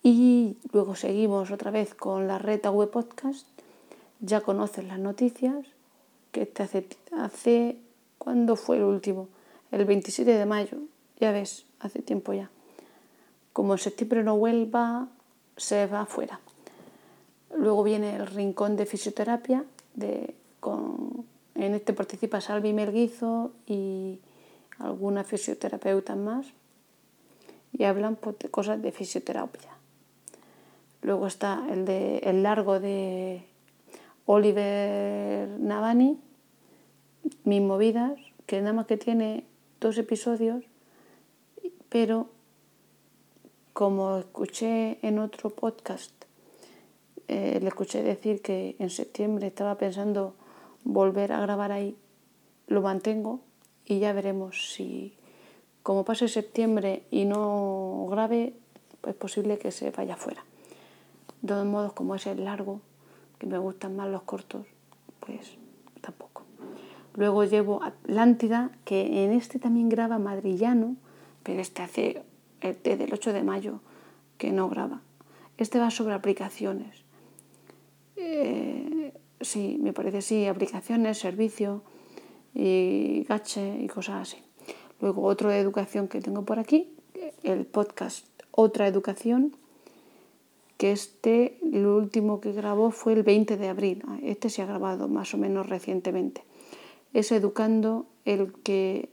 Y 0.03 0.57
luego 0.72 0.96
seguimos 0.96 1.53
otra 1.53 1.70
vez 1.70 1.94
con 1.94 2.27
la 2.27 2.40
red 2.40 2.66
web 2.66 2.90
podcast. 2.90 3.46
Ya 4.18 4.40
conoces 4.40 4.85
las 4.85 4.99
noticias, 4.99 5.64
que 6.33 6.42
este 6.42 6.64
hace, 6.64 6.88
hace 7.16 7.79
¿cuándo 8.18 8.57
fue 8.57 8.79
el 8.79 8.83
último? 8.83 9.29
El 9.72 9.85
27 9.85 10.31
de 10.31 10.46
mayo, 10.46 10.79
ya 11.18 11.33
ves, 11.33 11.66
hace 11.81 12.02
tiempo 12.02 12.33
ya. 12.33 12.50
Como 13.52 13.74
en 13.74 13.79
septiembre 13.79 14.22
no 14.22 14.37
vuelva, 14.37 15.09
se 15.57 15.87
va 15.87 16.07
fuera. 16.07 16.40
Luego 17.55 17.83
viene 17.83 18.16
el 18.16 18.26
rincón 18.26 18.76
de 18.76 18.87
fisioterapia, 18.87 19.64
de, 19.94 20.35
con, 20.61 21.26
en 21.55 21.74
este 21.74 21.92
participa 21.92 22.40
Salvi 22.40 22.72
Melguizo 22.72 23.52
y 23.66 24.20
alguna 24.79 25.24
fisioterapeuta 25.24 26.14
más 26.14 26.46
y 27.72 27.85
hablan 27.85 28.16
pues, 28.16 28.38
de 28.38 28.50
cosas 28.50 28.81
de 28.81 28.92
fisioterapia. 28.92 29.70
Luego 31.02 31.26
está 31.26 31.64
el, 31.70 31.85
de, 31.85 32.18
el 32.18 32.42
largo 32.42 32.81
de 32.81 33.44
Oliver 34.26 35.48
Navani, 35.61 36.18
Mis 37.44 37.62
movidas, 37.62 38.18
que 38.46 38.61
nada 38.61 38.72
más 38.72 38.87
que 38.87 38.96
tiene 38.96 39.44
dos 39.80 39.98
episodios, 39.98 40.64
pero 41.88 42.28
como 43.72 44.18
escuché 44.18 44.98
en 45.06 45.18
otro 45.18 45.50
podcast, 45.50 46.12
eh, 47.28 47.58
le 47.60 47.68
escuché 47.68 48.02
decir 48.02 48.40
que 48.40 48.76
en 48.78 48.90
septiembre 48.90 49.48
estaba 49.48 49.76
pensando 49.76 50.34
volver 50.84 51.32
a 51.32 51.40
grabar 51.40 51.72
ahí, 51.72 51.96
lo 52.68 52.82
mantengo 52.82 53.40
y 53.84 53.98
ya 53.98 54.12
veremos 54.12 54.72
si, 54.72 55.14
como 55.82 56.04
pase 56.04 56.28
septiembre 56.28 57.02
y 57.10 57.24
no 57.24 58.06
grabe, 58.08 58.54
pues 59.00 59.14
es 59.14 59.20
posible 59.20 59.58
que 59.58 59.70
se 59.72 59.90
vaya 59.90 60.16
fuera. 60.16 60.44
De 61.42 61.48
todos 61.48 61.66
modos, 61.66 61.92
como 61.92 62.14
es 62.14 62.26
el 62.26 62.44
largo, 62.44 62.80
que 63.38 63.46
me 63.46 63.58
gustan 63.58 63.94
más 63.94 64.08
los 64.08 64.22
cortos, 64.22 64.66
pues. 65.20 65.58
Luego 67.16 67.44
llevo 67.44 67.83
Atlántida, 67.83 68.70
que 68.85 69.24
en 69.24 69.33
este 69.33 69.59
también 69.59 69.88
graba 69.88 70.18
Madrillano, 70.18 70.96
pero 71.42 71.61
este 71.61 71.83
hace 71.83 72.22
desde 72.61 73.05
el 73.05 73.12
8 73.12 73.33
de 73.33 73.42
mayo 73.42 73.81
que 74.38 74.52
no 74.52 74.68
graba. 74.68 75.00
Este 75.57 75.79
va 75.79 75.90
sobre 75.90 76.14
aplicaciones. 76.14 77.05
Eh, 78.16 79.12
sí, 79.40 79.79
me 79.81 79.92
parece 79.92 80.20
sí, 80.22 80.46
aplicaciones, 80.46 81.18
servicios 81.18 81.83
y 82.55 83.24
gache 83.29 83.79
y 83.81 83.87
cosas 83.87 84.29
así. 84.29 84.42
Luego 85.00 85.22
otro 85.22 85.50
de 85.50 85.59
educación 85.59 86.09
que 86.09 86.20
tengo 86.20 86.44
por 86.44 86.59
aquí, 86.59 86.94
el 87.42 87.66
podcast 87.66 88.26
Otra 88.50 88.87
Educación, 88.88 89.57
que 90.76 90.92
este, 90.92 91.59
lo 91.62 91.96
último 91.96 92.40
que 92.40 92.52
grabó 92.52 92.90
fue 92.90 93.14
el 93.14 93.22
20 93.22 93.57
de 93.57 93.68
abril. 93.68 94.02
Este 94.22 94.50
se 94.50 94.62
ha 94.62 94.66
grabado 94.66 95.09
más 95.09 95.33
o 95.35 95.38
menos 95.38 95.68
recientemente. 95.68 96.45
Es 97.16 97.33
Educando 97.33 98.05
el 98.26 98.52
que 98.62 99.09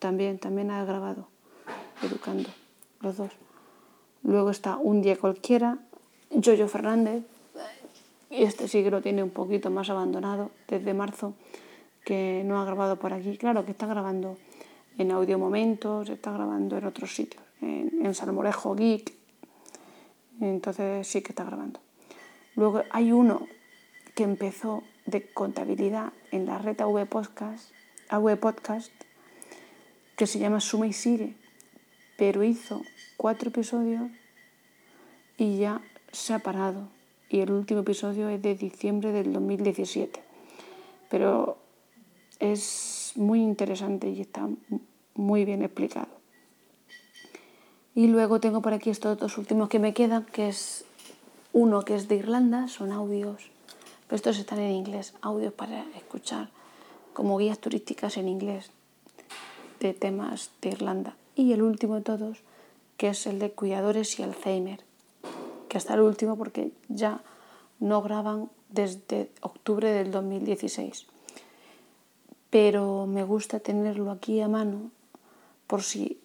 también, 0.00 0.40
también 0.40 0.72
ha 0.72 0.84
grabado, 0.84 1.28
Educando, 2.02 2.48
los 3.00 3.18
dos. 3.18 3.30
Luego 4.24 4.50
está 4.50 4.78
Un 4.78 5.00
día 5.00 5.16
cualquiera, 5.16 5.78
Jojo 6.44 6.66
Fernández, 6.66 7.22
y 8.30 8.42
este 8.42 8.66
sí 8.66 8.82
que 8.82 8.90
lo 8.90 9.00
tiene 9.00 9.22
un 9.22 9.30
poquito 9.30 9.70
más 9.70 9.88
abandonado 9.90 10.50
desde 10.66 10.92
marzo 10.92 11.34
que 12.04 12.42
no 12.44 12.60
ha 12.60 12.64
grabado 12.64 12.96
por 12.96 13.12
aquí. 13.12 13.38
Claro 13.38 13.64
que 13.64 13.70
está 13.70 13.86
grabando 13.86 14.36
en 14.98 15.12
Audio 15.12 15.38
Momentos, 15.38 16.10
está 16.10 16.32
grabando 16.32 16.76
en 16.78 16.84
otros 16.84 17.14
sitios, 17.14 17.44
en, 17.60 18.12
Salmorejo 18.12 18.74
Geek. 18.74 19.14
Entonces 20.40 21.06
sí 21.06 21.22
que 21.22 21.30
está 21.30 21.44
grabando. 21.44 21.78
Luego 22.56 22.82
hay 22.90 23.12
uno 23.12 23.46
que 24.16 24.24
empezó 24.24 24.82
de 25.06 25.30
contabilidad 25.32 26.12
en 26.32 26.46
la 26.46 26.58
red 26.58 26.80
AV 26.80 27.06
Podcast, 27.06 27.70
AV 28.08 28.36
Podcast 28.38 28.92
que 30.16 30.26
se 30.26 30.38
llama 30.38 30.60
Suma 30.60 30.86
y 30.86 30.92
Sigue, 30.92 31.34
pero 32.16 32.42
hizo 32.42 32.82
cuatro 33.16 33.50
episodios 33.50 34.10
y 35.36 35.58
ya 35.58 35.82
se 36.12 36.34
ha 36.34 36.38
parado. 36.38 36.88
Y 37.28 37.40
el 37.40 37.50
último 37.50 37.80
episodio 37.80 38.28
es 38.28 38.40
de 38.40 38.54
diciembre 38.54 39.12
del 39.12 39.32
2017. 39.32 40.22
Pero 41.10 41.58
es 42.38 43.12
muy 43.16 43.40
interesante 43.40 44.08
y 44.08 44.20
está 44.20 44.48
muy 45.14 45.44
bien 45.44 45.62
explicado. 45.62 46.08
Y 47.94 48.08
luego 48.08 48.40
tengo 48.40 48.62
por 48.62 48.74
aquí 48.74 48.90
estos 48.90 49.18
dos 49.18 49.38
últimos 49.38 49.68
que 49.68 49.78
me 49.78 49.94
quedan, 49.94 50.24
que 50.26 50.48
es 50.48 50.84
uno 51.52 51.82
que 51.82 51.94
es 51.94 52.08
de 52.08 52.16
Irlanda, 52.16 52.68
son 52.68 52.92
audios, 52.92 53.50
estos 54.10 54.38
están 54.38 54.60
en 54.60 54.72
inglés, 54.72 55.14
audios 55.20 55.52
para 55.52 55.84
escuchar 55.96 56.50
como 57.12 57.38
guías 57.38 57.58
turísticas 57.58 58.16
en 58.16 58.28
inglés 58.28 58.70
de 59.80 59.94
temas 59.94 60.50
de 60.60 60.70
Irlanda. 60.70 61.16
Y 61.34 61.52
el 61.52 61.62
último 61.62 61.96
de 61.96 62.02
todos, 62.02 62.38
que 62.96 63.08
es 63.08 63.26
el 63.26 63.38
de 63.38 63.50
cuidadores 63.50 64.18
y 64.18 64.22
Alzheimer, 64.22 64.80
que 65.68 65.78
hasta 65.78 65.94
el 65.94 66.00
último 66.00 66.36
porque 66.36 66.72
ya 66.88 67.22
no 67.80 68.02
graban 68.02 68.50
desde 68.70 69.30
octubre 69.42 69.90
del 69.90 70.10
2016 70.10 71.06
pero 72.56 73.06
me 73.06 73.22
gusta 73.22 73.60
tenerlo 73.60 74.10
aquí 74.10 74.40
a 74.40 74.48
mano 74.48 74.90
por 75.66 75.82
si 75.82 76.20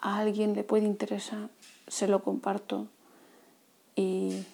a 0.00 0.18
alguien 0.18 0.54
le 0.54 0.62
puede 0.62 0.84
interesar, 0.84 1.50
se 1.88 2.06
lo 2.06 2.22
comparto 2.22 2.86
y 3.96 4.44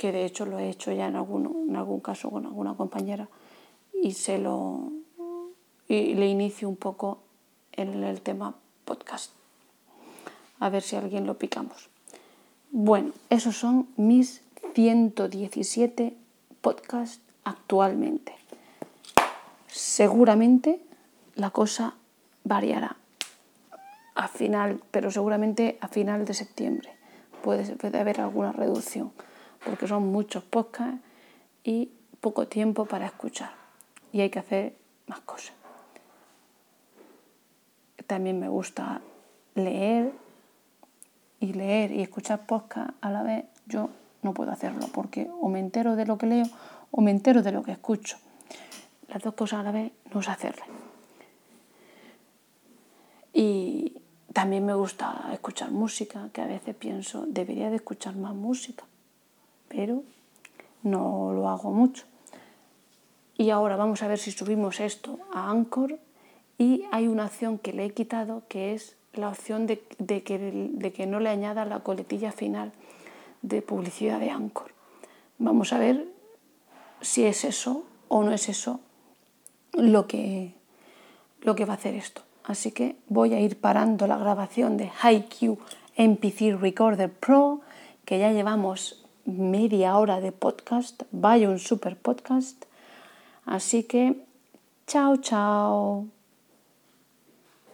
que 0.00 0.12
de 0.12 0.24
hecho 0.24 0.46
lo 0.46 0.58
he 0.58 0.70
hecho 0.70 0.92
ya 0.92 1.06
en, 1.08 1.14
en 1.16 1.76
algún 1.76 2.00
caso 2.00 2.30
con 2.30 2.46
alguna 2.46 2.74
compañera 2.74 3.28
y 3.92 4.12
se 4.12 4.38
lo 4.38 4.92
y 5.86 6.14
le 6.14 6.28
inicio 6.28 6.68
un 6.68 6.76
poco 6.76 7.18
en 7.72 8.02
el 8.04 8.20
tema 8.22 8.54
podcast. 8.84 9.32
A 10.60 10.70
ver 10.70 10.82
si 10.82 10.96
alguien 10.96 11.26
lo 11.26 11.36
picamos. 11.36 11.90
Bueno, 12.70 13.12
esos 13.28 13.56
son 13.56 13.88
mis 13.96 14.42
117 14.74 16.16
podcasts 16.62 17.20
actualmente 17.44 18.40
seguramente 19.72 20.80
la 21.34 21.50
cosa 21.50 21.94
variará 22.44 22.96
a 24.14 24.28
final, 24.28 24.82
pero 24.90 25.10
seguramente 25.10 25.78
a 25.80 25.88
final 25.88 26.24
de 26.24 26.34
septiembre 26.34 26.90
puede, 27.42 27.76
haber 27.98 28.20
alguna 28.20 28.52
reducción, 28.52 29.12
porque 29.64 29.86
son 29.86 30.06
muchos 30.06 30.44
podcasts 30.44 31.00
y 31.64 31.90
poco 32.20 32.46
tiempo 32.46 32.86
para 32.86 33.06
escuchar 33.06 33.52
y 34.12 34.20
hay 34.20 34.30
que 34.30 34.38
hacer 34.38 34.76
más 35.06 35.20
cosas. 35.20 35.52
También 38.06 38.40
me 38.40 38.48
gusta 38.48 39.00
leer 39.54 40.12
y 41.38 41.52
leer 41.52 41.92
y 41.92 42.02
escuchar 42.02 42.46
podcast 42.46 42.90
a 43.00 43.10
la 43.10 43.22
vez. 43.22 43.44
Yo 43.66 43.90
no 44.22 44.34
puedo 44.34 44.50
hacerlo 44.50 44.88
porque 44.92 45.30
o 45.40 45.48
me 45.48 45.60
entero 45.60 45.96
de 45.96 46.06
lo 46.06 46.18
que 46.18 46.26
leo 46.26 46.46
o 46.90 47.00
me 47.00 47.10
entero 47.10 47.42
de 47.42 47.52
lo 47.52 47.62
que 47.62 47.72
escucho 47.72 48.18
las 49.10 49.22
dos 49.22 49.34
cosas 49.34 49.60
a 49.60 49.62
la 49.64 49.72
vez 49.72 49.92
no 50.12 50.22
sé 50.22 50.30
hacerlas. 50.30 50.68
Y 53.32 53.94
también 54.32 54.64
me 54.64 54.74
gusta 54.74 55.28
escuchar 55.32 55.70
música, 55.70 56.30
que 56.32 56.40
a 56.40 56.46
veces 56.46 56.74
pienso, 56.74 57.26
debería 57.26 57.70
de 57.70 57.76
escuchar 57.76 58.16
más 58.16 58.34
música, 58.34 58.84
pero 59.70 60.02
no 60.82 61.32
lo 61.32 61.48
hago 61.48 61.70
mucho. 61.70 62.04
Y 63.38 63.48
ahora 63.48 63.76
vamos 63.76 64.02
a 64.02 64.08
ver 64.08 64.18
si 64.18 64.32
subimos 64.32 64.80
esto 64.80 65.18
a 65.32 65.50
Anchor 65.50 65.98
y 66.58 66.84
hay 66.92 67.08
una 67.08 67.24
opción 67.24 67.56
que 67.56 67.72
le 67.72 67.86
he 67.86 67.90
quitado 67.94 68.42
que 68.48 68.74
es 68.74 68.96
la 69.14 69.28
opción 69.28 69.66
de, 69.66 69.80
que, 70.22 71.06
no 71.06 71.20
le 71.20 71.30
añada 71.30 71.64
la 71.64 71.80
coletilla 71.80 72.32
final 72.32 72.72
de 73.40 73.62
publicidad 73.62 74.20
de 74.20 74.30
Anchor. 74.30 74.72
Vamos 75.38 75.72
a 75.72 75.78
ver 75.78 76.06
si 77.00 77.24
es 77.24 77.44
eso 77.44 77.84
o 78.08 78.22
no 78.22 78.32
es 78.32 78.48
eso 78.50 78.80
lo 79.72 80.06
que, 80.06 80.52
lo 81.40 81.54
que 81.54 81.64
va 81.64 81.72
a 81.72 81.76
hacer 81.76 81.94
esto. 81.94 82.22
Así 82.44 82.72
que 82.72 82.96
voy 83.08 83.32
a 83.32 83.40
ir 83.40 83.58
parando 83.58 84.06
la 84.06 84.18
grabación 84.18 84.76
de 84.76 84.90
HiQ 84.90 85.58
MPC 85.96 86.60
Recorder 86.60 87.10
Pro, 87.10 87.60
que 88.04 88.18
ya 88.18 88.32
llevamos 88.32 88.99
media 89.38 89.96
hora 89.96 90.20
de 90.20 90.32
podcast, 90.32 91.02
vaya 91.12 91.48
un 91.48 91.58
super 91.58 91.96
podcast. 91.96 92.64
Así 93.46 93.84
que, 93.84 94.24
chao, 94.86 95.16
chao. 95.16 96.19